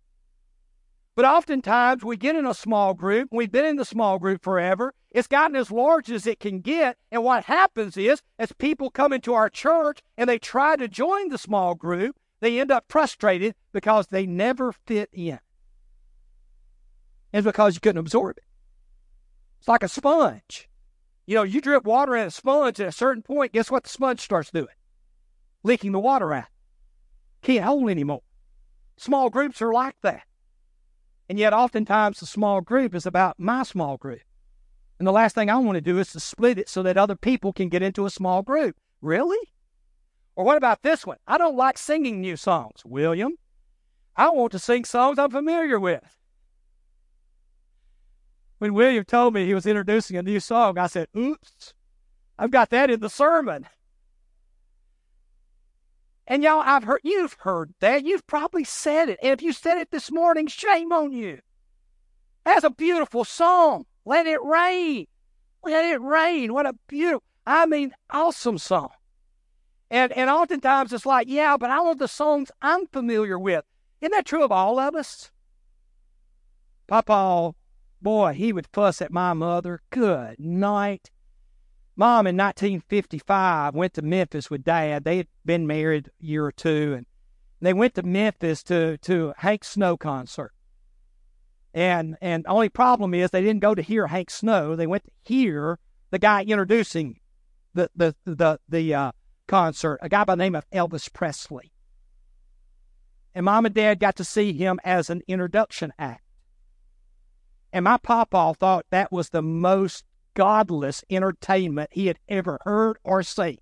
But 1.16 1.26
oftentimes 1.26 2.04
we 2.04 2.18
get 2.18 2.36
in 2.36 2.46
a 2.46 2.54
small 2.54 2.94
group, 2.94 3.30
we've 3.32 3.52
been 3.52 3.66
in 3.66 3.76
the 3.76 3.86
small 3.86 4.20
group 4.20 4.44
forever, 4.44 4.94
it's 5.12 5.28
gotten 5.28 5.56
as 5.56 5.72
large 5.72 6.12
as 6.12 6.28
it 6.28 6.40
can 6.40 6.62
get, 6.62 6.98
and 7.12 7.24
what 7.24 7.46
happens 7.46 7.98
is, 7.98 8.22
as 8.38 8.52
people 8.54 8.90
come 8.90 9.12
into 9.12 9.34
our 9.34 9.50
church 9.50 10.02
and 10.18 10.30
they 10.30 10.38
try 10.38 10.76
to 10.76 10.88
join 10.88 11.30
the 11.30 11.38
small 11.38 11.76
group, 11.76 12.16
they 12.40 12.60
end 12.60 12.72
up 12.72 12.86
frustrated 12.88 13.56
because 13.74 14.08
they 14.08 14.26
never 14.26 14.72
fit 14.72 15.10
in. 15.12 15.40
It's 17.34 17.46
because 17.46 17.76
you 17.76 17.82
couldn't 17.82 18.00
absorb 18.00 18.38
it. 18.38 18.44
It's 19.60 19.68
like 19.68 19.84
a 19.84 19.90
sponge. 19.90 20.70
You 21.26 21.36
know, 21.36 21.44
you 21.44 21.60
drip 21.60 21.84
water 21.84 22.16
in 22.16 22.28
a 22.28 22.32
sponge 22.32 22.80
at 22.80 22.88
a 22.88 22.92
certain 22.92 23.24
point, 23.24 23.52
guess 23.52 23.70
what 23.70 23.84
the 23.84 23.90
sponge 23.90 24.22
starts 24.22 24.52
doing? 24.52 24.68
Leaking 25.64 25.92
the 25.92 26.00
water 26.00 26.34
out. 26.34 26.48
Can't 27.42 27.66
hold 27.66 27.90
anymore. 27.90 28.22
Small 28.98 29.30
groups 29.30 29.62
are 29.62 29.74
like 29.74 29.96
that. 30.02 30.24
And 31.30 31.38
yet, 31.38 31.54
oftentimes, 31.54 32.20
the 32.20 32.26
small 32.26 32.60
group 32.60 32.96
is 32.96 33.06
about 33.06 33.40
my 33.40 33.64
small 33.64 33.98
group. 33.98 34.22
And 34.98 35.08
the 35.08 35.14
last 35.14 35.36
thing 35.36 35.50
I 35.50 35.58
want 35.58 35.76
to 35.76 35.82
do 35.82 36.00
is 36.00 36.12
to 36.12 36.20
split 36.20 36.58
it 36.58 36.68
so 36.68 36.84
that 36.84 36.98
other 36.98 37.16
people 37.16 37.54
can 37.54 37.70
get 37.70 37.84
into 37.84 38.06
a 38.06 38.10
small 38.10 38.42
group. 38.42 38.76
Really? 39.02 39.38
Or 40.36 40.44
what 40.44 40.58
about 40.58 40.82
this 40.82 41.06
one? 41.06 41.18
I 41.28 41.38
don't 41.38 41.56
like 41.56 41.78
singing 41.78 42.20
new 42.20 42.36
songs. 42.36 42.82
William, 42.84 43.36
I 44.16 44.30
want 44.32 44.52
to 44.54 44.60
sing 44.60 44.84
songs 44.84 45.20
I'm 45.20 45.32
familiar 45.32 45.80
with 45.80 46.20
when 48.60 48.74
William 48.74 49.06
told 49.06 49.34
me 49.34 49.46
he 49.46 49.54
was 49.54 49.66
introducing 49.66 50.18
a 50.18 50.22
new 50.22 50.40
song, 50.40 50.78
I 50.78 50.88
said, 50.88 51.08
oops, 51.18 51.74
I've 52.38 52.52
got 52.52 52.70
that 52.70 52.92
in 52.92 53.00
the 53.00 53.10
sermon. 53.10 53.68
And 56.30 56.44
y'all, 56.44 56.62
I've 56.64 56.84
heard, 56.84 57.02
you've 57.04 57.36
heard 57.40 57.74
that. 57.80 58.06
You've 58.06 58.26
probably 58.28 58.64
said 58.64 59.10
it. 59.10 59.20
And 59.22 59.34
if 59.34 59.42
you 59.42 59.52
said 59.52 59.80
it 59.80 59.90
this 59.90 60.12
morning, 60.12 60.46
shame 60.48 60.94
on 60.94 61.12
you. 61.12 61.40
That's 62.46 62.64
a 62.64 62.70
beautiful 62.70 63.26
song. 63.26 63.86
Let 64.06 64.28
it 64.28 64.42
rain. 64.44 65.08
Let 65.64 65.86
it 65.86 66.00
rain. 66.02 66.54
What 66.54 66.68
a 66.68 66.74
beautiful, 66.88 67.24
I 67.46 67.66
mean, 67.66 67.94
awesome 68.12 68.60
song. 68.60 68.90
And, 69.92 70.12
and 70.12 70.30
oftentimes 70.30 70.94
it's 70.94 71.06
like, 71.06 71.28
yeah, 71.28 71.58
but 71.58 71.72
I 71.72 71.82
want 71.82 71.98
the 71.98 72.08
songs 72.08 72.52
I'm 72.62 72.86
familiar 72.88 73.40
with. 73.40 73.66
Isn't 74.00 74.12
that 74.12 74.26
true 74.26 74.44
of 74.44 74.52
all 74.52 74.80
of 74.80 74.96
us? 74.96 75.32
Papa 76.88 77.54
Boy, 78.02 78.34
he 78.34 78.54
would 78.54 78.68
fuss 78.72 79.02
at 79.02 79.12
my 79.12 79.34
mother. 79.34 79.82
Good 79.90 80.40
night. 80.40 81.10
Mom 82.00 82.28
in 82.28 82.38
1955 82.38 83.76
went 83.76 83.94
to 83.94 84.02
Memphis 84.02 84.50
with 84.50 84.64
Dad. 84.64 85.04
They 85.04 85.18
had 85.18 85.28
been 85.46 85.68
married 85.68 86.08
a 86.08 86.26
year 86.26 86.46
or 86.46 86.52
two, 86.54 86.94
and 86.96 87.06
they 87.60 87.74
went 87.74 87.96
to 87.96 88.04
Memphis 88.04 88.64
to 88.64 88.98
to 89.00 89.34
Hank 89.36 89.66
Snow 89.66 89.98
concert. 89.98 90.54
And 91.74 92.16
and 92.22 92.46
only 92.48 92.70
problem 92.70 93.14
is 93.14 93.32
they 93.32 93.42
didn't 93.42 93.60
go 93.60 93.76
to 93.76 93.82
hear 93.82 94.08
Hank 94.08 94.30
Snow. 94.30 94.78
They 94.78 94.88
went 94.88 95.04
to 95.04 95.12
hear 95.26 95.78
the 96.10 96.20
guy 96.20 96.42
introducing 96.44 97.20
the 97.74 97.90
the 97.94 98.16
the 98.24 98.62
the 98.70 98.94
uh, 98.94 99.12
concert, 99.46 100.00
a 100.02 100.08
guy 100.08 100.24
by 100.24 100.36
the 100.36 100.44
name 100.44 100.56
of 100.56 100.70
Elvis 100.70 101.12
Presley. 101.12 101.74
And 103.36 103.44
Mom 103.44 103.66
and 103.66 103.76
Dad 103.76 104.00
got 104.00 104.16
to 104.16 104.24
see 104.24 104.54
him 104.54 104.80
as 104.86 105.10
an 105.10 105.22
introduction 105.28 105.92
act. 106.00 106.24
And 107.74 107.84
my 107.84 107.98
papa 107.98 108.56
thought 108.58 108.86
that 108.90 109.12
was 109.12 109.32
the 109.32 109.42
most 109.42 110.06
godless 110.40 111.04
entertainment 111.10 111.90
he 111.92 112.08
had 112.08 112.18
ever 112.30 112.60
heard 112.64 112.98
or 113.04 113.22
seen. 113.22 113.58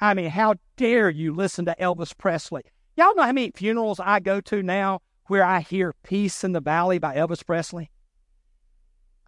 I 0.00 0.14
mean, 0.14 0.28
how 0.28 0.56
dare 0.76 1.08
you 1.08 1.32
listen 1.32 1.64
to 1.66 1.76
Elvis 1.78 2.16
Presley? 2.18 2.64
Y'all 2.96 3.14
know 3.14 3.22
how 3.22 3.30
many 3.30 3.52
funerals 3.54 4.00
I 4.00 4.18
go 4.18 4.40
to 4.40 4.64
now 4.64 5.00
where 5.26 5.44
I 5.44 5.60
hear 5.60 5.94
Peace 6.02 6.42
in 6.42 6.50
the 6.50 6.60
Valley 6.60 6.98
by 6.98 7.14
Elvis 7.14 7.46
Presley? 7.46 7.88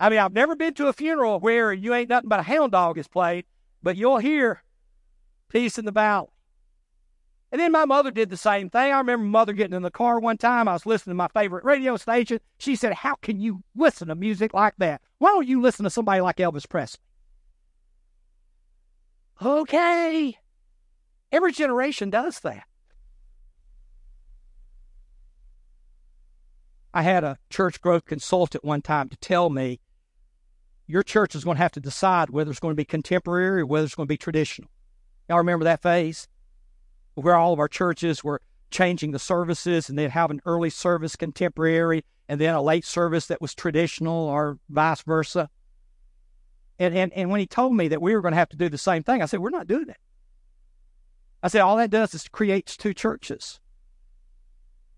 I 0.00 0.11
mean, 0.11 0.18
I've 0.18 0.33
never 0.33 0.57
been 0.57 0.74
to 0.74 0.88
a 0.88 0.92
funeral 0.92 1.38
where 1.38 1.72
you 1.72 1.94
ain't 1.94 2.09
nothing 2.09 2.28
but 2.28 2.40
a 2.40 2.42
hound 2.42 2.72
dog 2.72 2.98
is 2.98 3.07
played, 3.07 3.44
but 3.81 3.96
you'll 3.96 4.18
hear 4.18 4.64
Peace 5.48 5.78
in 5.78 5.85
the 5.85 5.92
Valley. 5.92 6.26
And 7.53 7.61
then 7.61 7.71
my 7.71 7.85
mother 7.85 8.11
did 8.11 8.31
the 8.31 8.37
same 8.38 8.71
thing. 8.71 8.93
I 8.93 8.99
remember 8.99 9.27
mother 9.27 9.53
getting 9.53 9.77
in 9.77 9.83
the 9.83 9.91
car 9.91 10.19
one 10.19 10.38
time. 10.38 10.69
I 10.69 10.73
was 10.73 10.87
listening 10.87 11.12
to 11.12 11.17
my 11.17 11.29
favorite 11.29 11.65
radio 11.65 11.99
station. 11.99 12.41
She 12.59 12.75
said, 12.77 12.95
How 12.95 13.17
can 13.17 13.41
you 13.41 13.62
listen 13.77 14.09
to 14.09 14.15
music 14.15 14.55
like 14.55 14.73
that? 14.79 15.03
Why 15.19 15.29
don't 15.29 15.47
you 15.47 15.61
listen 15.61 15.85
to 15.85 15.91
somebody 15.91 16.23
like 16.23 16.38
Elvis 16.38 16.67
Presley? 16.67 17.03
Okay. 19.43 20.38
Every 21.31 21.53
generation 21.53 22.09
does 22.09 22.41
that. 22.41 22.65
I 26.95 27.03
had 27.03 27.23
a 27.23 27.38
church 27.51 27.83
growth 27.83 28.07
consultant 28.07 28.65
one 28.65 28.81
time 28.81 29.11
to 29.11 29.17
tell 29.17 29.51
me 29.51 29.81
your 30.87 31.03
church 31.03 31.35
is 31.35 31.45
going 31.45 31.57
to 31.57 31.62
have 31.62 31.73
to 31.73 31.81
decide 31.81 32.31
whether 32.31 32.51
it's 32.51 32.61
going 32.61 32.73
to 32.73 32.77
be 32.77 32.85
contemporary 32.85 33.61
or 33.61 33.67
whether 33.67 33.85
it's 33.85 33.95
going 33.95 34.07
to 34.07 34.12
be 34.12 34.19
traditional. 34.19 34.71
Y'all 35.29 35.38
remember 35.38 35.65
that 35.65 35.83
phase? 35.83 36.29
Where 37.14 37.37
all 37.37 37.53
of 37.53 37.59
our 37.59 37.68
churches 37.68 38.25
were 38.25 38.40
changing 38.70 39.12
the 39.12 39.18
services 39.18 39.88
and 39.88 39.98
they'd 39.98 40.11
have 40.11 40.31
an 40.31 40.40
early 40.46 40.70
service 40.70 41.16
contemporary 41.16 42.05
and 42.29 42.40
then 42.40 42.55
a 42.55 42.62
late 42.62 42.85
service 42.85 43.27
that 43.27 43.40
was 43.40 43.55
traditional 43.55 44.29
or 44.29 44.59
vice 44.68 45.03
versa. 45.03 45.48
And, 46.79 46.96
and, 46.96 47.12
and 47.12 47.31
when 47.31 47.40
he 47.40 47.46
told 47.46 47.77
me 47.77 47.88
that 47.88 48.03
we 48.03 48.14
were 48.14 48.22
going 48.22 48.33
to 48.33 48.38
have 48.38 48.48
to 48.48 48.57
do 48.57 48.68
the 48.68 48.79
same 48.79 49.03
thing, 49.03 49.22
I 49.22 49.27
said, 49.27 49.40
We're 49.40 49.51
not 49.51 49.68
doing 49.68 49.88
it. 49.88 49.98
I 51.42 51.48
said, 51.48 51.61
All 51.61 51.77
that 51.77 51.90
does 51.90 52.14
is 52.14 52.29
creates 52.29 52.77
two 52.77 52.94
churches. 52.94 53.61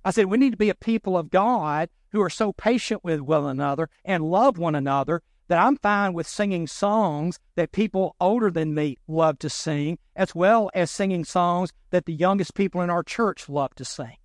I 0.04 0.10
said, 0.10 0.26
We 0.26 0.38
need 0.38 0.52
to 0.52 0.56
be 0.56 0.70
a 0.70 0.74
people 0.74 1.18
of 1.18 1.30
God 1.30 1.88
who 2.12 2.22
are 2.22 2.30
so 2.30 2.52
patient 2.52 3.02
with 3.02 3.20
one 3.20 3.44
another 3.44 3.90
and 4.04 4.30
love 4.30 4.56
one 4.56 4.76
another 4.76 5.22
that 5.48 5.58
I'm 5.58 5.76
fine 5.76 6.14
with 6.14 6.26
singing 6.26 6.66
songs 6.66 7.38
that 7.56 7.72
people 7.72 8.16
older 8.20 8.50
than 8.50 8.74
me 8.74 8.98
love 9.06 9.38
to 9.40 9.50
sing, 9.50 9.98
as 10.16 10.34
well 10.34 10.70
as 10.74 10.90
singing 10.90 11.24
songs 11.24 11.72
that 11.90 12.06
the 12.06 12.14
youngest 12.14 12.54
people 12.54 12.80
in 12.80 12.90
our 12.90 13.02
church 13.02 13.48
love 13.48 13.74
to 13.76 13.84
sing. 13.84 14.16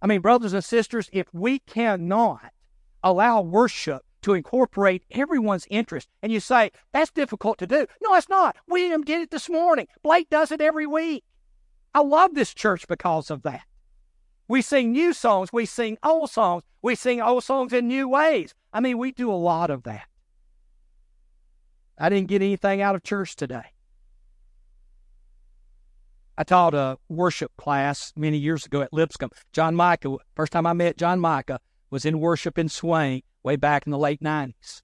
I 0.00 0.06
mean, 0.06 0.20
brothers 0.20 0.52
and 0.52 0.64
sisters, 0.64 1.08
if 1.12 1.26
we 1.32 1.60
cannot 1.60 2.52
allow 3.04 3.40
worship 3.40 4.02
to 4.22 4.34
incorporate 4.34 5.04
everyone's 5.10 5.66
interest, 5.68 6.08
and 6.22 6.32
you 6.32 6.40
say, 6.40 6.70
that's 6.92 7.10
difficult 7.10 7.58
to 7.58 7.66
do. 7.66 7.86
No, 8.02 8.14
it's 8.14 8.28
not. 8.28 8.56
William 8.68 9.02
did 9.02 9.22
it 9.22 9.30
this 9.30 9.50
morning. 9.50 9.88
Blake 10.02 10.30
does 10.30 10.52
it 10.52 10.60
every 10.60 10.86
week. 10.86 11.24
I 11.94 12.00
love 12.00 12.34
this 12.34 12.54
church 12.54 12.86
because 12.88 13.30
of 13.30 13.42
that. 13.42 13.62
We 14.48 14.62
sing 14.62 14.92
new 14.92 15.12
songs, 15.12 15.52
we 15.52 15.66
sing 15.66 15.98
old 16.02 16.30
songs, 16.30 16.62
we 16.82 16.94
sing 16.94 17.20
old 17.20 17.44
songs 17.44 17.72
in 17.72 17.88
new 17.88 18.08
ways. 18.08 18.54
I 18.72 18.80
mean, 18.80 18.98
we 18.98 19.12
do 19.12 19.30
a 19.30 19.34
lot 19.34 19.70
of 19.70 19.82
that. 19.84 20.06
I 21.98 22.08
didn't 22.08 22.28
get 22.28 22.42
anything 22.42 22.80
out 22.80 22.94
of 22.94 23.02
church 23.02 23.36
today. 23.36 23.64
I 26.36 26.44
taught 26.44 26.74
a 26.74 26.98
worship 27.08 27.52
class 27.58 28.12
many 28.16 28.38
years 28.38 28.64
ago 28.64 28.80
at 28.80 28.92
Lipscomb. 28.92 29.30
John 29.52 29.74
Micah, 29.74 30.16
first 30.34 30.52
time 30.52 30.66
I 30.66 30.72
met 30.72 30.96
John 30.96 31.20
Micah, 31.20 31.60
was 31.90 32.06
in 32.06 32.20
worship 32.20 32.58
in 32.58 32.68
Swain 32.68 33.22
way 33.42 33.56
back 33.56 33.86
in 33.86 33.92
the 33.92 33.98
late 33.98 34.20
90s. 34.20 34.82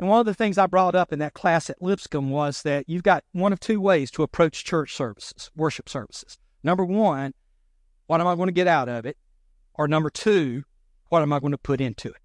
And 0.00 0.08
one 0.08 0.20
of 0.20 0.26
the 0.26 0.34
things 0.34 0.58
I 0.58 0.66
brought 0.66 0.94
up 0.94 1.12
in 1.12 1.18
that 1.18 1.34
class 1.34 1.68
at 1.68 1.82
Lipscomb 1.82 2.30
was 2.30 2.62
that 2.62 2.88
you've 2.88 3.02
got 3.02 3.24
one 3.32 3.52
of 3.52 3.60
two 3.60 3.80
ways 3.80 4.10
to 4.12 4.22
approach 4.22 4.64
church 4.64 4.94
services, 4.94 5.50
worship 5.56 5.88
services. 5.88 6.38
Number 6.62 6.84
one, 6.84 7.34
what 8.06 8.20
am 8.20 8.26
I 8.26 8.36
going 8.36 8.46
to 8.46 8.52
get 8.52 8.68
out 8.68 8.88
of 8.88 9.04
it? 9.04 9.16
Or 9.74 9.86
number 9.86 10.08
two, 10.08 10.64
what 11.08 11.22
am 11.22 11.32
I 11.32 11.40
going 11.40 11.52
to 11.52 11.58
put 11.58 11.80
into 11.80 12.08
it? 12.08 12.20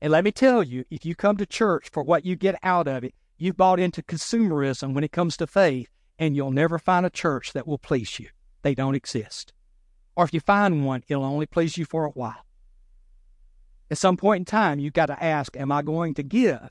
And 0.00 0.12
let 0.12 0.24
me 0.24 0.32
tell 0.32 0.62
you, 0.62 0.84
if 0.90 1.04
you 1.04 1.14
come 1.14 1.36
to 1.38 1.46
church 1.46 1.88
for 1.90 2.02
what 2.02 2.24
you 2.24 2.36
get 2.36 2.58
out 2.62 2.86
of 2.86 3.04
it, 3.04 3.14
you've 3.38 3.56
bought 3.56 3.80
into 3.80 4.02
consumerism 4.02 4.92
when 4.92 5.04
it 5.04 5.12
comes 5.12 5.36
to 5.38 5.46
faith, 5.46 5.88
and 6.18 6.36
you'll 6.36 6.50
never 6.50 6.78
find 6.78 7.04
a 7.06 7.10
church 7.10 7.52
that 7.52 7.66
will 7.66 7.78
please 7.78 8.18
you. 8.18 8.28
They 8.62 8.74
don't 8.74 8.94
exist. 8.94 9.52
Or 10.16 10.24
if 10.24 10.32
you 10.32 10.40
find 10.40 10.84
one, 10.84 11.02
it'll 11.08 11.24
only 11.24 11.46
please 11.46 11.76
you 11.76 11.84
for 11.84 12.04
a 12.04 12.10
while. 12.10 12.44
At 13.90 13.98
some 13.98 14.16
point 14.16 14.40
in 14.40 14.44
time, 14.44 14.78
you've 14.78 14.92
got 14.92 15.06
to 15.06 15.22
ask, 15.22 15.56
Am 15.56 15.72
I 15.72 15.82
going 15.82 16.14
to 16.14 16.22
give 16.22 16.70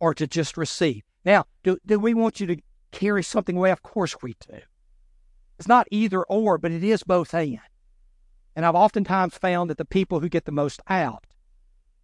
or 0.00 0.14
to 0.14 0.26
just 0.26 0.56
receive? 0.56 1.02
Now, 1.24 1.44
do, 1.62 1.78
do 1.86 1.98
we 1.98 2.14
want 2.14 2.40
you 2.40 2.46
to 2.48 2.56
carry 2.92 3.22
something 3.22 3.56
away? 3.56 3.70
Of 3.70 3.82
course 3.82 4.16
we 4.22 4.34
do. 4.48 4.58
It's 5.58 5.68
not 5.68 5.86
either 5.90 6.22
or, 6.24 6.58
but 6.58 6.72
it 6.72 6.84
is 6.84 7.02
both 7.02 7.34
and. 7.34 7.60
And 8.56 8.64
I've 8.64 8.74
oftentimes 8.74 9.36
found 9.36 9.70
that 9.70 9.78
the 9.78 9.84
people 9.84 10.20
who 10.20 10.28
get 10.28 10.44
the 10.44 10.52
most 10.52 10.80
out 10.88 11.24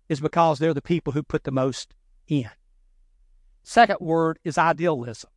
is 0.09 0.21
because 0.21 0.59
they're 0.59 0.75
the 0.75 0.83
people 0.83 1.13
who 1.13 1.23
put 1.23 1.45
the 1.45 1.53
most 1.53 1.95
in. 2.27 2.51
Second 3.63 3.99
word 4.01 4.39
is 4.43 4.59
idealism. 4.59 5.31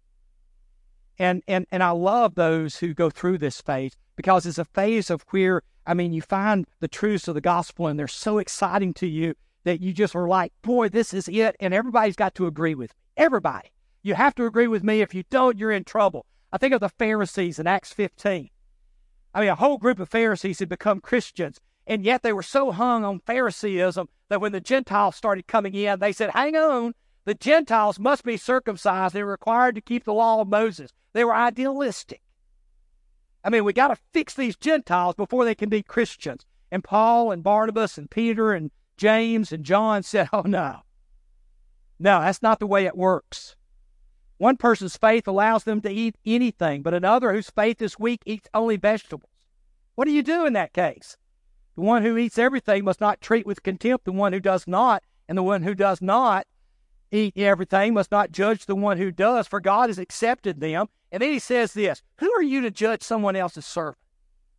And, 1.19 1.43
and, 1.47 1.67
and 1.71 1.84
I 1.84 1.91
love 1.91 2.36
those 2.36 2.78
who 2.78 2.93
go 2.93 3.10
through 3.10 3.38
this 3.38 3.62
phase 3.62 3.95
because 4.15 4.45
it's 4.45 4.58
a 4.58 4.65
phase 4.65 5.10
of 5.10 5.23
where, 5.30 5.62
I 5.86 5.93
mean, 5.93 6.13
you 6.13 6.21
find 6.21 6.65
the 6.80 6.88
truths 6.88 7.28
of 7.28 7.36
the 7.36 7.41
gospel 7.41 7.88
and 7.88 7.99
they're 7.99 8.08
so 8.08 8.39
exciting 8.39 8.93
to 8.95 9.08
you 9.08 9.36
that 9.63 9.82
you 9.82 9.93
just 9.93 10.15
are 10.15 10.28
like, 10.28 10.52
boy, 10.62 10.89
this 10.89 11.13
is 11.13 11.28
it. 11.28 11.56
And 11.60 11.73
everybody's 11.73 12.15
got 12.15 12.36
to 12.36 12.47
agree 12.47 12.76
with 12.76 12.91
me. 12.91 12.95
Everybody. 13.17 13.69
You 14.02 14.15
have 14.15 14.36
to 14.36 14.45
agree 14.45 14.67
with 14.67 14.84
me. 14.84 15.02
If 15.02 15.13
you 15.13 15.23
don't, 15.30 15.58
you're 15.58 15.71
in 15.71 15.84
trouble. 15.84 16.26
I 16.52 16.58
think 16.58 16.73
of 16.73 16.82
the 16.82 16.89
Pharisees 16.89 17.60
in 17.60 17.67
Acts 17.67 17.93
15. 17.93 18.49
I 19.34 19.41
mean, 19.41 19.50
a 19.50 19.56
whole 19.56 19.78
group 19.78 20.00
of 20.00 20.10
Pharisees 20.10 20.60
had 20.60 20.69
become 20.69 21.00
Christians, 21.00 21.60
and 21.88 22.06
yet 22.06 22.22
they 22.22 22.34
were 22.34 22.43
so 22.43 22.72
hung 22.72 23.04
on 23.04 23.19
Phariseeism 23.19 24.08
that 24.30 24.41
when 24.41 24.52
the 24.52 24.62
Gentiles 24.62 25.15
started 25.15 25.48
coming 25.48 25.74
in, 25.74 26.00
they 26.00 26.13
said, 26.13 26.32
hang 26.32 26.56
on, 26.56 26.93
the 27.26 27.34
Gentiles 27.34 28.00
must 28.00 28.24
be 28.24 28.38
circumcised. 28.38 29.15
They're 29.15 29.26
required 29.26 29.76
to 29.76 29.82
keep 29.82 30.04
the 30.04 30.13
law 30.13 30.41
of 30.41 30.50
Moses. 30.50 30.91
They 31.13 31.24
were 31.24 31.36
idealistic. 31.36 32.22
I 33.43 33.50
mean, 33.50 33.63
we 33.63 33.74
got 33.74 33.89
to 33.89 33.98
fix 34.13 34.34
these 34.34 34.56
Gentiles 34.56 35.15
before 35.15 35.46
they 35.46 35.56
can 35.56 35.69
be 35.69 35.84
Christians. 35.84 36.46
And 36.72 36.84
Paul 36.84 37.32
and 37.32 37.43
Barnabas 37.43 37.98
and 37.98 38.10
Peter 38.10 38.54
and 38.54 38.72
James 38.98 39.52
and 39.52 39.63
John 39.63 40.04
said, 40.04 40.30
oh, 40.34 40.41
no. 40.41 40.82
No, 42.00 42.22
that's 42.22 42.41
not 42.41 42.60
the 42.60 42.67
way 42.67 42.86
it 42.86 42.98
works. 42.98 43.56
One 44.43 44.58
person's 44.58 44.97
faith 44.97 45.25
allows 45.25 45.63
them 45.63 45.79
to 45.84 45.89
eat 45.89 46.17
anything, 46.25 46.82
but 46.82 46.93
another 46.93 47.32
whose 47.32 47.49
faith 47.49 47.82
is 47.82 47.97
weak 47.97 48.21
eats 48.25 48.49
only 48.53 48.75
vegetables. 48.75 49.32
What 49.95 50.03
do 50.03 50.12
you 50.12 50.21
do 50.21 50.45
in 50.45 50.51
that 50.51 50.73
case? 50.73 51.15
The 51.75 51.82
one 51.82 52.03
who 52.03 52.17
eats 52.17 52.38
everything 52.38 52.84
must 52.84 52.99
not 52.99 53.21
treat 53.21 53.45
with 53.45 53.63
contempt 53.63 54.03
the 54.03 54.12
one 54.12 54.34
who 54.34 54.41
does 54.41 54.67
not, 54.67 55.01
and 55.29 55.38
the 55.38 55.43
one 55.43 55.63
who 55.63 55.73
does 55.73 56.01
not 56.01 56.45
eat 57.10 57.38
everything 57.38 57.93
must 57.93 58.12
not 58.12 58.34
judge 58.34 58.65
the 58.65 58.75
one 58.75 58.97
who 58.97 59.12
does, 59.12 59.47
for 59.47 59.62
God 59.62 59.88
has 59.88 59.97
accepted 59.97 60.60
them. 60.60 60.88
And 61.10 61.21
then 61.23 61.32
he 61.32 61.39
says 61.39 61.71
this 61.71 62.01
Who 62.17 62.29
are 62.34 62.43
you 62.43 62.60
to 62.63 62.69
judge 62.69 63.01
someone 63.01 63.38
else's 63.38 63.65
servant? 63.65 63.99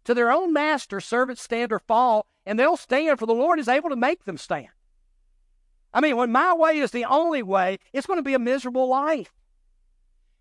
To 0.05 0.15
their 0.15 0.33
own 0.33 0.51
master, 0.51 0.99
servants 0.99 1.43
stand 1.43 1.73
or 1.73 1.79
fall, 1.79 2.27
and 2.47 2.59
they'll 2.59 2.79
stand, 2.79 3.19
for 3.19 3.27
the 3.27 3.35
Lord 3.35 3.59
is 3.59 3.69
able 3.69 3.91
to 3.91 3.97
make 3.97 4.25
them 4.25 4.39
stand. 4.39 4.69
I 5.93 6.01
mean, 6.01 6.17
when 6.17 6.33
my 6.33 6.55
way 6.55 6.79
is 6.79 6.91
the 6.91 7.05
only 7.05 7.43
way, 7.43 7.81
it's 7.93 8.07
going 8.07 8.19
to 8.19 8.23
be 8.23 8.33
a 8.33 8.39
miserable 8.39 8.89
life. 8.89 9.31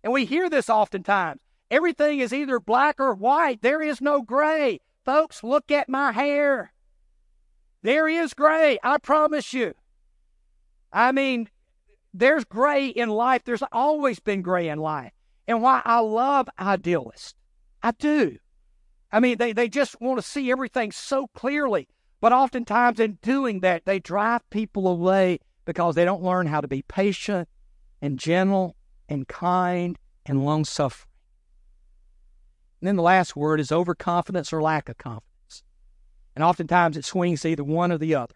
And 0.04 0.12
we 0.12 0.26
hear 0.26 0.50
this 0.50 0.68
oftentimes. 0.68 1.40
Everything 1.70 2.20
is 2.20 2.32
either 2.32 2.60
black 2.60 3.00
or 3.00 3.14
white. 3.14 3.62
There 3.62 3.80
is 3.80 4.02
no 4.02 4.20
gray. 4.20 4.80
Folks, 5.04 5.42
look 5.42 5.70
at 5.70 5.88
my 5.88 6.12
hair. 6.12 6.72
There 7.82 8.06
is 8.06 8.34
gray, 8.34 8.78
I 8.84 8.98
promise 8.98 9.54
you. 9.54 9.72
I 10.92 11.10
mean, 11.10 11.48
there's 12.12 12.44
gray 12.44 12.88
in 12.88 13.08
life. 13.08 13.42
There's 13.44 13.62
always 13.72 14.20
been 14.20 14.42
gray 14.42 14.68
in 14.68 14.78
life. 14.78 15.12
And 15.48 15.62
why 15.62 15.80
I 15.84 16.00
love 16.00 16.48
idealists. 16.60 17.34
I 17.82 17.92
do. 17.92 18.36
I 19.10 19.20
mean, 19.20 19.38
they, 19.38 19.52
they 19.52 19.68
just 19.68 20.00
want 20.00 20.18
to 20.18 20.26
see 20.26 20.50
everything 20.50 20.92
so 20.92 21.28
clearly. 21.28 21.88
But 22.20 22.32
oftentimes, 22.32 23.00
in 23.00 23.18
doing 23.22 23.60
that, 23.60 23.84
they 23.84 24.00
drive 24.00 24.48
people 24.50 24.86
away 24.86 25.40
because 25.64 25.94
they 25.94 26.04
don't 26.04 26.22
learn 26.22 26.46
how 26.46 26.60
to 26.60 26.68
be 26.68 26.82
patient 26.82 27.48
and 28.00 28.18
gentle 28.18 28.76
and 29.08 29.28
kind 29.28 29.98
and 30.26 30.44
long 30.44 30.64
suffering. 30.64 31.10
And 32.80 32.88
then 32.88 32.96
the 32.96 33.02
last 33.02 33.36
word 33.36 33.60
is 33.60 33.72
overconfidence 33.72 34.52
or 34.52 34.62
lack 34.62 34.88
of 34.88 34.98
confidence. 34.98 35.62
And 36.34 36.44
oftentimes 36.44 36.96
it 36.96 37.04
swings 37.04 37.44
either 37.44 37.64
one 37.64 37.92
or 37.92 37.98
the 37.98 38.14
other. 38.14 38.34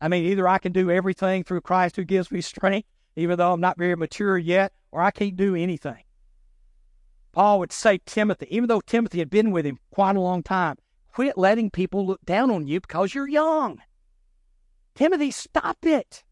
I 0.00 0.08
mean, 0.08 0.24
either 0.24 0.48
I 0.48 0.58
can 0.58 0.72
do 0.72 0.90
everything 0.90 1.44
through 1.44 1.60
Christ 1.60 1.96
who 1.96 2.04
gives 2.04 2.32
me 2.32 2.40
strength, 2.40 2.88
even 3.14 3.38
though 3.38 3.52
I'm 3.52 3.60
not 3.60 3.78
very 3.78 3.94
mature 3.94 4.36
yet, 4.36 4.72
or 4.90 5.00
I 5.00 5.10
can't 5.10 5.36
do 5.36 5.54
anything. 5.54 6.02
Paul 7.32 7.60
would 7.60 7.72
say 7.72 8.00
Timothy, 8.04 8.46
even 8.50 8.68
though 8.68 8.80
Timothy 8.80 9.20
had 9.20 9.30
been 9.30 9.52
with 9.52 9.64
him 9.64 9.78
quite 9.90 10.16
a 10.16 10.20
long 10.20 10.42
time, 10.42 10.76
quit 11.12 11.38
letting 11.38 11.70
people 11.70 12.06
look 12.06 12.24
down 12.24 12.50
on 12.50 12.66
you 12.66 12.80
because 12.80 13.14
you're 13.14 13.28
young. 13.28 13.80
Timothy, 14.94 15.30
stop 15.30 15.78
it. 15.82 16.24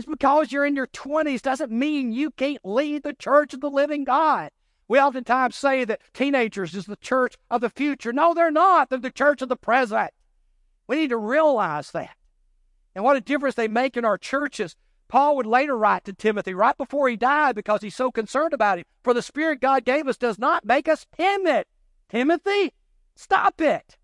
Just 0.00 0.08
because 0.08 0.50
you're 0.50 0.64
in 0.64 0.76
your 0.76 0.86
20s 0.86 1.42
doesn't 1.42 1.70
mean 1.70 2.10
you 2.10 2.30
can't 2.30 2.64
lead 2.64 3.02
the 3.02 3.12
church 3.12 3.52
of 3.52 3.60
the 3.60 3.68
living 3.68 4.04
God. 4.04 4.50
We 4.88 4.98
oftentimes 4.98 5.54
say 5.54 5.84
that 5.84 6.00
teenagers 6.14 6.74
is 6.74 6.86
the 6.86 6.96
church 6.96 7.36
of 7.50 7.60
the 7.60 7.68
future. 7.68 8.10
No, 8.10 8.32
they're 8.32 8.50
not. 8.50 8.88
They're 8.88 8.98
the 8.98 9.10
church 9.10 9.42
of 9.42 9.50
the 9.50 9.56
present. 9.56 10.10
We 10.86 10.96
need 10.96 11.10
to 11.10 11.18
realize 11.18 11.90
that 11.90 12.16
and 12.94 13.04
what 13.04 13.18
a 13.18 13.20
difference 13.20 13.56
they 13.56 13.68
make 13.68 13.94
in 13.98 14.06
our 14.06 14.16
churches. 14.16 14.74
Paul 15.06 15.36
would 15.36 15.44
later 15.44 15.76
write 15.76 16.04
to 16.04 16.14
Timothy 16.14 16.54
right 16.54 16.78
before 16.78 17.10
he 17.10 17.16
died 17.16 17.54
because 17.54 17.82
he's 17.82 17.94
so 17.94 18.10
concerned 18.10 18.54
about 18.54 18.78
him. 18.78 18.86
For 19.04 19.12
the 19.12 19.20
Spirit 19.20 19.60
God 19.60 19.84
gave 19.84 20.08
us 20.08 20.16
does 20.16 20.38
not 20.38 20.64
make 20.64 20.88
us 20.88 21.04
timid. 21.14 21.66
Timothy, 22.08 22.72
stop 23.16 23.60
it. 23.60 23.98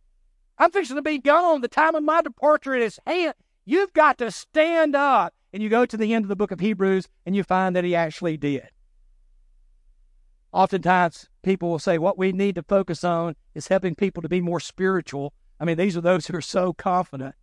I'm 0.58 0.70
fixing 0.70 0.96
to 0.96 1.02
be 1.02 1.16
gone. 1.16 1.62
The 1.62 1.68
time 1.68 1.94
of 1.94 2.04
my 2.04 2.20
departure 2.20 2.74
is 2.74 3.00
hand. 3.06 3.32
You've 3.64 3.94
got 3.94 4.18
to 4.18 4.30
stand 4.30 4.94
up. 4.94 5.32
And 5.56 5.62
you 5.62 5.70
go 5.70 5.86
to 5.86 5.96
the 5.96 6.12
end 6.12 6.26
of 6.26 6.28
the 6.28 6.36
book 6.36 6.50
of 6.50 6.60
Hebrews 6.60 7.08
and 7.24 7.34
you 7.34 7.42
find 7.42 7.74
that 7.74 7.84
he 7.84 7.94
actually 7.94 8.36
did. 8.36 8.68
Oftentimes, 10.52 11.30
people 11.42 11.70
will 11.70 11.78
say 11.78 11.96
what 11.96 12.18
we 12.18 12.30
need 12.32 12.56
to 12.56 12.62
focus 12.62 13.02
on 13.02 13.36
is 13.54 13.68
helping 13.68 13.94
people 13.94 14.20
to 14.20 14.28
be 14.28 14.42
more 14.42 14.60
spiritual. 14.60 15.32
I 15.58 15.64
mean, 15.64 15.78
these 15.78 15.96
are 15.96 16.02
those 16.02 16.26
who 16.26 16.36
are 16.36 16.42
so 16.42 16.74
confident 16.74 17.34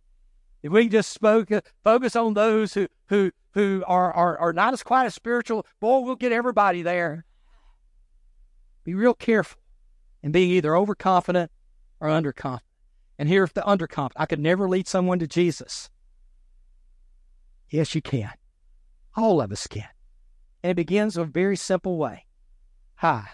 if 0.62 0.70
we 0.70 0.88
just 0.88 1.10
spoke, 1.10 1.50
focus 1.82 2.14
on 2.14 2.34
those 2.34 2.72
who 2.72 2.86
who 3.08 3.32
who 3.52 3.82
are, 3.86 4.12
are 4.12 4.38
are 4.38 4.52
not 4.52 4.72
as 4.72 4.84
quite 4.84 5.06
as 5.06 5.14
spiritual, 5.14 5.66
boy, 5.80 5.98
we'll 5.98 6.14
get 6.14 6.30
everybody 6.30 6.82
there. 6.82 7.26
Be 8.84 8.94
real 8.94 9.14
careful 9.14 9.60
and 10.22 10.32
being 10.32 10.50
either 10.52 10.76
overconfident 10.76 11.50
or 11.98 12.08
underconfident. 12.08 12.60
And 13.18 13.28
here's 13.28 13.50
the 13.52 13.60
underconfident. 13.62 14.12
I 14.14 14.26
could 14.26 14.38
never 14.38 14.68
lead 14.68 14.86
someone 14.86 15.18
to 15.18 15.26
Jesus. 15.26 15.90
Yes, 17.74 17.92
you 17.92 18.02
can. 18.02 18.30
All 19.16 19.40
of 19.40 19.50
us 19.50 19.66
can. 19.66 19.88
And 20.62 20.70
it 20.70 20.76
begins 20.76 21.16
a 21.16 21.24
very 21.24 21.56
simple 21.56 21.98
way. 21.98 22.26
Hi, 22.98 23.30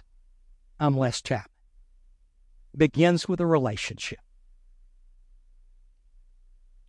I'm 0.79 0.97
Les 0.97 1.21
Chapman. 1.21 1.53
Begins 2.75 3.29
with 3.29 3.41
a 3.41 3.47
relationship. 3.47 4.21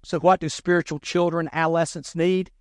So, 0.02 0.22
what 0.22 0.40
do 0.40 0.48
spiritual 0.48 1.00
children, 1.00 1.50
adolescents 1.52 2.16
need? 2.16 2.52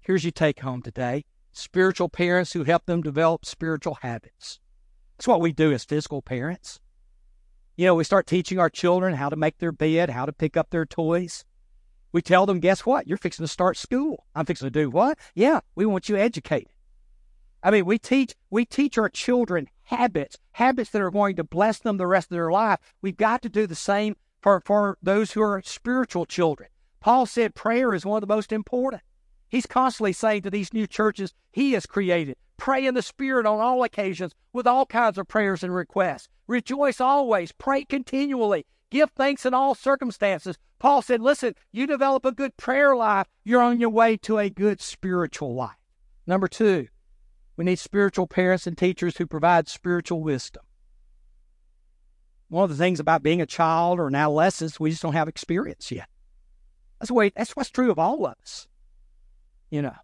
Here's 0.00 0.24
your 0.24 0.32
take 0.32 0.60
home 0.60 0.80
today 0.80 1.26
spiritual 1.52 2.08
parents 2.08 2.54
who 2.54 2.64
help 2.64 2.86
them 2.86 3.02
develop 3.02 3.44
spiritual 3.44 3.98
habits. 4.00 4.58
That's 5.18 5.28
what 5.28 5.42
we 5.42 5.52
do 5.52 5.70
as 5.70 5.84
physical 5.84 6.22
parents. 6.22 6.80
You 7.76 7.84
know, 7.84 7.94
we 7.94 8.04
start 8.04 8.26
teaching 8.26 8.58
our 8.58 8.70
children 8.70 9.16
how 9.16 9.28
to 9.28 9.36
make 9.36 9.58
their 9.58 9.70
bed, 9.70 10.08
how 10.08 10.24
to 10.24 10.32
pick 10.32 10.56
up 10.56 10.70
their 10.70 10.86
toys. 10.86 11.44
We 12.12 12.22
tell 12.22 12.46
them, 12.46 12.60
guess 12.60 12.84
what? 12.84 13.06
You're 13.06 13.18
fixing 13.18 13.44
to 13.44 13.48
start 13.48 13.76
school. 13.76 14.26
I'm 14.34 14.46
fixing 14.46 14.66
to 14.66 14.70
do 14.70 14.90
what? 14.90 15.18
Yeah, 15.34 15.60
we 15.74 15.86
want 15.86 16.08
you 16.08 16.16
educated. 16.16 16.72
I 17.62 17.70
mean, 17.70 17.84
we 17.84 17.98
teach 17.98 18.34
we 18.48 18.64
teach 18.64 18.96
our 18.96 19.08
children 19.08 19.68
habits, 19.82 20.38
habits 20.52 20.90
that 20.90 21.02
are 21.02 21.10
going 21.10 21.36
to 21.36 21.44
bless 21.44 21.78
them 21.78 21.96
the 21.96 22.06
rest 22.06 22.30
of 22.30 22.36
their 22.36 22.50
life. 22.50 22.78
We've 23.02 23.16
got 23.16 23.42
to 23.42 23.48
do 23.48 23.66
the 23.66 23.74
same 23.74 24.16
for, 24.40 24.62
for 24.64 24.96
those 25.02 25.32
who 25.32 25.42
are 25.42 25.60
spiritual 25.64 26.26
children. 26.26 26.70
Paul 27.00 27.26
said 27.26 27.54
prayer 27.54 27.94
is 27.94 28.06
one 28.06 28.22
of 28.22 28.28
the 28.28 28.34
most 28.34 28.52
important. 28.52 29.02
He's 29.48 29.66
constantly 29.66 30.12
saying 30.12 30.42
to 30.42 30.50
these 30.50 30.72
new 30.72 30.86
churches 30.86 31.34
he 31.50 31.72
has 31.72 31.86
created, 31.86 32.36
pray 32.56 32.86
in 32.86 32.94
the 32.94 33.02
Spirit 33.02 33.46
on 33.46 33.58
all 33.58 33.82
occasions 33.82 34.34
with 34.52 34.66
all 34.66 34.86
kinds 34.86 35.18
of 35.18 35.26
prayers 35.28 35.62
and 35.62 35.74
requests. 35.74 36.28
Rejoice 36.46 37.00
always, 37.00 37.52
pray 37.52 37.84
continually, 37.84 38.64
give 38.90 39.10
thanks 39.10 39.46
in 39.46 39.54
all 39.54 39.74
circumstances. 39.74 40.58
Paul 40.78 41.02
said, 41.02 41.20
listen, 41.20 41.54
you 41.72 41.86
develop 41.86 42.24
a 42.24 42.32
good 42.32 42.56
prayer 42.56 42.96
life, 42.96 43.26
you're 43.44 43.62
on 43.62 43.80
your 43.80 43.90
way 43.90 44.16
to 44.18 44.38
a 44.38 44.50
good 44.50 44.80
spiritual 44.80 45.54
life. 45.54 45.76
Number 46.26 46.48
two, 46.48 46.88
we 47.56 47.64
need 47.64 47.78
spiritual 47.78 48.26
parents 48.26 48.66
and 48.66 48.76
teachers 48.76 49.16
who 49.16 49.26
provide 49.26 49.68
spiritual 49.68 50.22
wisdom. 50.22 50.62
One 52.48 52.64
of 52.64 52.70
the 52.70 52.76
things 52.76 52.98
about 52.98 53.22
being 53.22 53.40
a 53.40 53.46
child 53.46 53.98
or 54.00 54.08
an 54.08 54.14
adolescent, 54.14 54.80
we 54.80 54.90
just 54.90 55.02
don't 55.02 55.12
have 55.12 55.28
experience 55.28 55.92
yet. 55.92 56.08
That's 56.98 57.10
way. 57.10 57.32
That's 57.34 57.54
what's 57.56 57.70
true 57.70 57.90
of 57.90 57.98
all 57.98 58.26
of 58.26 58.34
us. 58.42 58.66
You 59.70 59.82
know, 59.82 59.94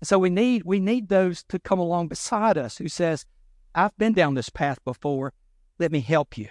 and 0.00 0.06
so 0.06 0.18
we 0.18 0.30
need 0.30 0.62
we 0.64 0.78
need 0.78 1.08
those 1.08 1.42
to 1.44 1.58
come 1.58 1.78
along 1.78 2.08
beside 2.08 2.56
us 2.56 2.78
who 2.78 2.88
says, 2.88 3.26
"I've 3.74 3.96
been 3.98 4.12
down 4.12 4.34
this 4.34 4.48
path 4.48 4.82
before. 4.84 5.32
Let 5.78 5.90
me 5.90 6.00
help 6.00 6.38
you." 6.38 6.48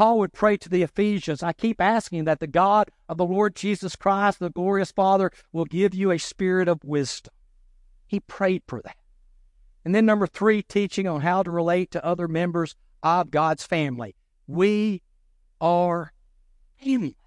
Paul 0.00 0.18
would 0.20 0.32
pray 0.32 0.56
to 0.56 0.70
the 0.70 0.82
Ephesians. 0.82 1.42
I 1.42 1.52
keep 1.52 1.78
asking 1.78 2.24
that 2.24 2.40
the 2.40 2.46
God 2.46 2.90
of 3.06 3.18
the 3.18 3.26
Lord 3.26 3.54
Jesus 3.54 3.96
Christ, 3.96 4.38
the 4.38 4.48
glorious 4.48 4.90
Father, 4.90 5.30
will 5.52 5.66
give 5.66 5.94
you 5.94 6.10
a 6.10 6.16
spirit 6.16 6.68
of 6.68 6.82
wisdom. 6.82 7.34
He 8.06 8.18
prayed 8.18 8.62
for 8.66 8.80
that. 8.80 8.96
And 9.84 9.94
then 9.94 10.06
number 10.06 10.26
three, 10.26 10.62
teaching 10.62 11.06
on 11.06 11.20
how 11.20 11.42
to 11.42 11.50
relate 11.50 11.90
to 11.90 12.02
other 12.02 12.28
members 12.28 12.76
of 13.02 13.30
God's 13.30 13.66
family. 13.66 14.16
We 14.46 15.02
are 15.60 16.14
family. 16.82 17.18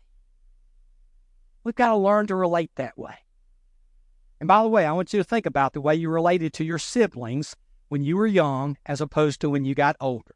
We've 1.64 1.76
got 1.76 1.90
to 1.90 1.98
learn 1.98 2.26
to 2.26 2.36
relate 2.36 2.72
that 2.78 2.98
way. 2.98 3.18
And 4.40 4.48
by 4.48 4.64
the 4.64 4.70
way, 4.70 4.88
I 4.88 4.94
want 4.94 5.14
you 5.14 5.20
to 5.20 5.24
think 5.24 5.46
about 5.46 5.74
the 5.74 5.82
way 5.82 5.94
you 5.94 6.10
related 6.10 6.54
to 6.54 6.64
your 6.64 6.80
siblings 6.80 7.56
when 7.90 8.04
you 8.04 8.18
were 8.18 8.26
young 8.26 8.78
as 8.88 9.00
opposed 9.00 9.42
to 9.42 9.52
when 9.52 9.64
you 9.64 9.76
got 9.76 9.96
older. 10.02 10.34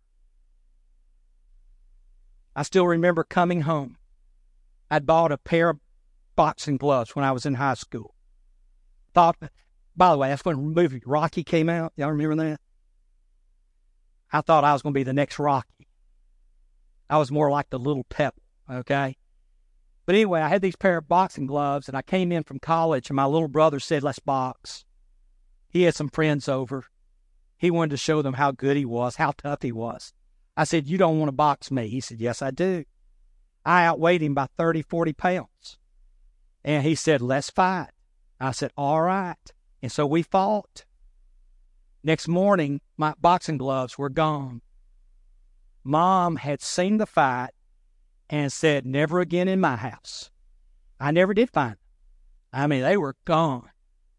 I 2.57 2.63
still 2.63 2.87
remember 2.87 3.23
coming 3.23 3.61
home. 3.61 3.97
I'd 4.89 5.05
bought 5.05 5.31
a 5.31 5.37
pair 5.37 5.69
of 5.69 5.79
boxing 6.35 6.77
gloves 6.77 7.15
when 7.15 7.23
I 7.23 7.31
was 7.31 7.45
in 7.45 7.53
high 7.53 7.75
school. 7.75 8.15
Thought, 9.13 9.37
by 9.95 10.11
the 10.11 10.17
way, 10.17 10.29
that's 10.29 10.43
when 10.43 10.55
the 10.55 10.81
movie 10.81 11.03
Rocky 11.05 11.43
came 11.43 11.69
out. 11.69 11.93
Y'all 11.95 12.11
remember 12.11 12.35
that? 12.43 12.59
I 14.33 14.41
thought 14.41 14.63
I 14.63 14.73
was 14.73 14.81
going 14.81 14.91
to 14.91 14.97
be 14.97 15.03
the 15.03 15.13
next 15.13 15.37
Rocky. 15.37 15.87
I 17.07 17.19
was 17.19 17.31
more 17.31 17.51
like 17.51 17.69
the 17.69 17.77
little 17.77 18.05
pebble, 18.05 18.41
okay? 18.67 19.17
But 20.07 20.15
anyway, 20.15 20.41
I 20.41 20.47
had 20.49 20.63
these 20.63 20.75
pair 20.75 20.97
of 20.97 21.07
boxing 21.07 21.45
gloves, 21.45 21.87
and 21.87 21.95
I 21.95 22.01
came 22.01 22.31
in 22.31 22.43
from 22.43 22.57
college, 22.57 23.11
and 23.11 23.15
my 23.15 23.25
little 23.25 23.47
brother 23.47 23.79
said, 23.79 24.01
Let's 24.01 24.17
box. 24.17 24.83
He 25.69 25.83
had 25.83 25.93
some 25.93 26.09
friends 26.09 26.49
over. 26.49 26.85
He 27.55 27.69
wanted 27.69 27.91
to 27.91 27.97
show 27.97 28.23
them 28.23 28.33
how 28.33 28.49
good 28.49 28.77
he 28.77 28.85
was, 28.85 29.17
how 29.17 29.33
tough 29.37 29.61
he 29.61 29.71
was. 29.71 30.11
I 30.57 30.63
said, 30.63 30.87
You 30.87 30.97
don't 30.97 31.19
want 31.19 31.29
to 31.29 31.33
box 31.33 31.69
me. 31.69 31.87
He 31.87 32.01
said, 32.01 32.19
Yes, 32.19 32.41
I 32.41 32.49
do. 32.49 32.83
I 33.63 33.85
outweighed 33.85 34.23
him 34.23 34.33
by 34.33 34.47
30, 34.57 34.81
40 34.81 35.13
pounds. 35.13 35.77
And 36.63 36.83
he 36.83 36.95
said, 36.95 37.21
Let's 37.21 37.51
fight. 37.51 37.91
I 38.39 38.51
said, 38.51 38.71
All 38.75 39.03
right. 39.03 39.35
And 39.83 39.91
so 39.91 40.07
we 40.07 40.23
fought. 40.23 40.83
Next 42.03 42.27
morning, 42.27 42.81
my 42.97 43.13
boxing 43.19 43.57
gloves 43.57 43.97
were 43.97 44.09
gone. 44.09 44.61
Mom 45.83 46.37
had 46.37 46.61
seen 46.61 46.97
the 46.97 47.05
fight 47.05 47.51
and 48.29 48.51
said, 48.51 48.85
Never 48.85 49.19
again 49.19 49.47
in 49.47 49.61
my 49.61 49.75
house. 49.75 50.31
I 50.99 51.11
never 51.11 51.35
did 51.35 51.51
find 51.51 51.73
them. 51.73 51.79
I 52.51 52.65
mean, 52.65 52.81
they 52.81 52.97
were 52.97 53.15
gone. 53.25 53.69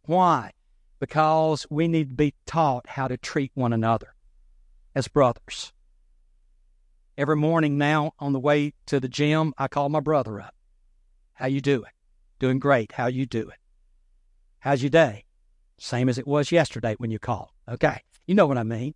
Why? 0.03 0.53
Because 1.01 1.67
we 1.69 1.89
need 1.89 2.11
to 2.11 2.15
be 2.15 2.35
taught 2.47 2.87
how 2.91 3.09
to 3.09 3.17
treat 3.17 3.51
one 3.55 3.73
another 3.73 4.15
as 4.95 5.09
brothers. 5.09 5.73
Every 7.19 7.35
morning 7.35 7.79
now 7.79 8.13
on 8.21 8.33
the 8.33 8.39
way 8.39 8.75
to 8.87 9.01
the 9.01 9.09
gym, 9.09 9.53
I 9.59 9.67
call 9.67 9.89
my 9.89 9.99
brother 9.99 10.41
up. 10.41 10.55
How 11.33 11.47
you 11.47 11.61
doing? 11.61 11.91
Doing 12.39 12.61
great. 12.61 12.93
How 12.93 13.09
you 13.09 13.27
doing? 13.27 13.57
How's 14.61 14.85
your 14.85 14.91
day? 14.91 15.25
Same 15.81 16.09
as 16.09 16.19
it 16.19 16.29
was 16.29 16.53
yesterday 16.53 16.95
when 16.99 17.11
you 17.11 17.19
called. 17.19 17.49
Okay. 17.69 18.03
You 18.29 18.37
know 18.37 18.47
what 18.47 18.57
I 18.57 18.63
mean. 18.63 18.95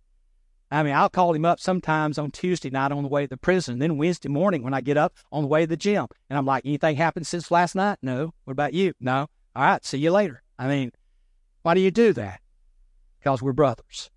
I 0.71 0.83
mean, 0.83 0.93
I'll 0.93 1.09
call 1.09 1.33
him 1.33 1.43
up 1.43 1.59
sometimes 1.59 2.17
on 2.17 2.31
Tuesday 2.31 2.69
night 2.69 2.93
on 2.93 3.03
the 3.03 3.09
way 3.09 3.23
to 3.23 3.29
the 3.29 3.35
prison. 3.35 3.79
Then 3.79 3.97
Wednesday 3.97 4.29
morning 4.29 4.63
when 4.63 4.73
I 4.73 4.79
get 4.79 4.95
up 4.95 5.13
on 5.29 5.41
the 5.41 5.49
way 5.49 5.63
to 5.63 5.67
the 5.67 5.75
gym. 5.75 6.07
And 6.29 6.39
I'm 6.39 6.45
like, 6.45 6.65
anything 6.65 6.95
happened 6.95 7.27
since 7.27 7.51
last 7.51 7.75
night? 7.75 7.97
No. 8.01 8.33
What 8.45 8.51
about 8.51 8.73
you? 8.73 8.93
No. 9.01 9.27
All 9.53 9.63
right. 9.63 9.83
See 9.83 9.97
you 9.97 10.11
later. 10.11 10.43
I 10.57 10.69
mean, 10.69 10.93
why 11.63 11.73
do 11.73 11.81
you 11.81 11.91
do 11.91 12.13
that? 12.13 12.39
Because 13.19 13.41
we're 13.41 13.51
brothers. 13.51 14.09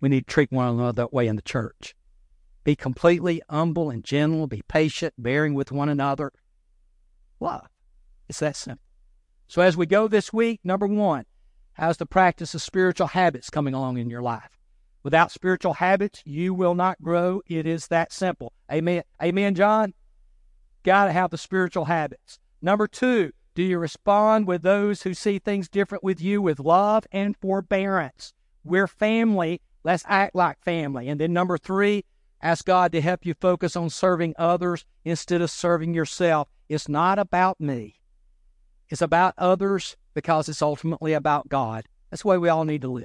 We 0.00 0.08
need 0.08 0.26
to 0.26 0.32
treat 0.34 0.50
one 0.50 0.66
another 0.66 0.94
that 0.94 1.12
way 1.12 1.28
in 1.28 1.36
the 1.36 1.42
church. 1.42 1.94
Be 2.70 2.76
completely 2.76 3.42
humble 3.50 3.90
and 3.90 4.04
gentle. 4.04 4.46
Be 4.46 4.62
patient, 4.68 5.14
bearing 5.18 5.54
with 5.54 5.72
one 5.72 5.88
another. 5.88 6.30
Love. 7.40 7.66
It's 8.28 8.38
that 8.38 8.54
simple. 8.54 8.84
So 9.48 9.60
as 9.60 9.76
we 9.76 9.86
go 9.86 10.06
this 10.06 10.32
week, 10.32 10.60
number 10.62 10.86
one, 10.86 11.24
how's 11.72 11.96
the 11.96 12.06
practice 12.06 12.54
of 12.54 12.62
spiritual 12.62 13.08
habits 13.08 13.50
coming 13.50 13.74
along 13.74 13.98
in 13.98 14.08
your 14.08 14.22
life? 14.22 14.50
Without 15.02 15.32
spiritual 15.32 15.72
habits, 15.72 16.22
you 16.24 16.54
will 16.54 16.76
not 16.76 17.02
grow. 17.02 17.42
It 17.48 17.66
is 17.66 17.88
that 17.88 18.12
simple. 18.12 18.52
Amen. 18.70 19.02
Amen, 19.20 19.56
John? 19.56 19.92
Got 20.84 21.06
to 21.06 21.12
have 21.12 21.30
the 21.30 21.38
spiritual 21.38 21.86
habits. 21.86 22.38
Number 22.62 22.86
two, 22.86 23.32
do 23.56 23.64
you 23.64 23.80
respond 23.80 24.46
with 24.46 24.62
those 24.62 25.02
who 25.02 25.12
see 25.12 25.40
things 25.40 25.68
different 25.68 26.04
with 26.04 26.20
you 26.20 26.40
with 26.40 26.60
love 26.60 27.04
and 27.10 27.36
forbearance? 27.36 28.32
We're 28.62 28.86
family. 28.86 29.60
Let's 29.82 30.04
act 30.06 30.36
like 30.36 30.62
family. 30.62 31.08
And 31.08 31.20
then 31.20 31.32
number 31.32 31.58
three, 31.58 32.04
ask 32.42 32.64
God 32.64 32.92
to 32.92 33.00
help 33.00 33.24
you 33.24 33.34
focus 33.34 33.76
on 33.76 33.90
serving 33.90 34.34
others 34.38 34.84
instead 35.04 35.42
of 35.42 35.50
serving 35.50 35.94
yourself. 35.94 36.48
It's 36.68 36.88
not 36.88 37.18
about 37.18 37.60
me. 37.60 38.00
It's 38.88 39.02
about 39.02 39.34
others 39.38 39.96
because 40.14 40.48
it's 40.48 40.62
ultimately 40.62 41.12
about 41.12 41.48
God. 41.48 41.84
That's 42.10 42.22
the 42.22 42.28
way 42.28 42.38
we 42.38 42.48
all 42.48 42.64
need 42.64 42.82
to 42.82 42.88
live. 42.88 43.04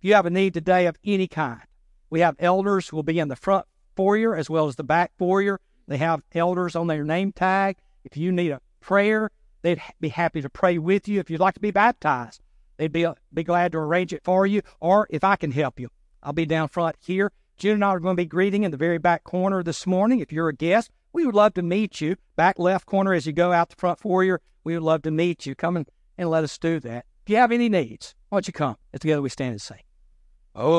If 0.00 0.04
you 0.04 0.14
have 0.14 0.26
a 0.26 0.30
need 0.30 0.54
today 0.54 0.86
of 0.86 0.96
any 1.04 1.26
kind, 1.26 1.62
we 2.10 2.20
have 2.20 2.36
elders 2.38 2.88
who 2.88 2.96
will 2.96 3.02
be 3.02 3.18
in 3.18 3.28
the 3.28 3.36
front 3.36 3.66
foyer 3.96 4.36
as 4.36 4.48
well 4.48 4.68
as 4.68 4.76
the 4.76 4.84
back 4.84 5.12
foyer. 5.18 5.60
They 5.86 5.96
have 5.96 6.22
elders 6.34 6.76
on 6.76 6.86
their 6.86 7.04
name 7.04 7.32
tag. 7.32 7.78
If 8.04 8.16
you 8.16 8.30
need 8.30 8.50
a 8.50 8.60
prayer, 8.80 9.30
they'd 9.62 9.80
be 10.00 10.10
happy 10.10 10.42
to 10.42 10.50
pray 10.50 10.78
with 10.78 11.08
you. 11.08 11.20
If 11.20 11.30
you'd 11.30 11.40
like 11.40 11.54
to 11.54 11.60
be 11.60 11.70
baptized, 11.70 12.40
they'd 12.76 12.92
be, 12.92 13.06
be 13.32 13.42
glad 13.42 13.72
to 13.72 13.78
arrange 13.78 14.12
it 14.12 14.22
for 14.24 14.46
you. 14.46 14.62
Or 14.80 15.06
if 15.10 15.24
I 15.24 15.36
can 15.36 15.50
help 15.50 15.80
you, 15.80 15.90
I'll 16.22 16.32
be 16.32 16.46
down 16.46 16.68
front 16.68 16.96
here. 17.00 17.32
June 17.58 17.74
and 17.74 17.84
I 17.84 17.88
are 17.88 17.98
going 17.98 18.16
to 18.16 18.22
be 18.22 18.26
greeting 18.26 18.62
in 18.62 18.70
the 18.70 18.76
very 18.76 18.98
back 18.98 19.24
corner 19.24 19.64
this 19.64 19.84
morning. 19.84 20.20
If 20.20 20.30
you're 20.30 20.48
a 20.48 20.54
guest, 20.54 20.92
we 21.12 21.26
would 21.26 21.34
love 21.34 21.54
to 21.54 21.62
meet 21.62 22.00
you. 22.00 22.14
Back 22.36 22.56
left 22.60 22.86
corner 22.86 23.12
as 23.12 23.26
you 23.26 23.32
go 23.32 23.52
out 23.52 23.70
the 23.70 23.76
front 23.76 23.98
foyer, 23.98 24.40
we 24.62 24.74
would 24.74 24.84
love 24.84 25.02
to 25.02 25.10
meet 25.10 25.44
you. 25.44 25.56
Come 25.56 25.76
and, 25.76 25.88
and 26.16 26.30
let 26.30 26.44
us 26.44 26.56
do 26.56 26.78
that. 26.80 27.04
If 27.24 27.30
you 27.30 27.36
have 27.36 27.50
any 27.50 27.68
needs, 27.68 28.14
why 28.28 28.36
don't 28.36 28.46
you 28.46 28.52
come? 28.52 28.76
And 28.92 29.02
together 29.02 29.20
we 29.20 29.28
stand 29.28 29.52
and 29.52 29.60
sing. 29.60 29.80
Oh. 30.54 30.76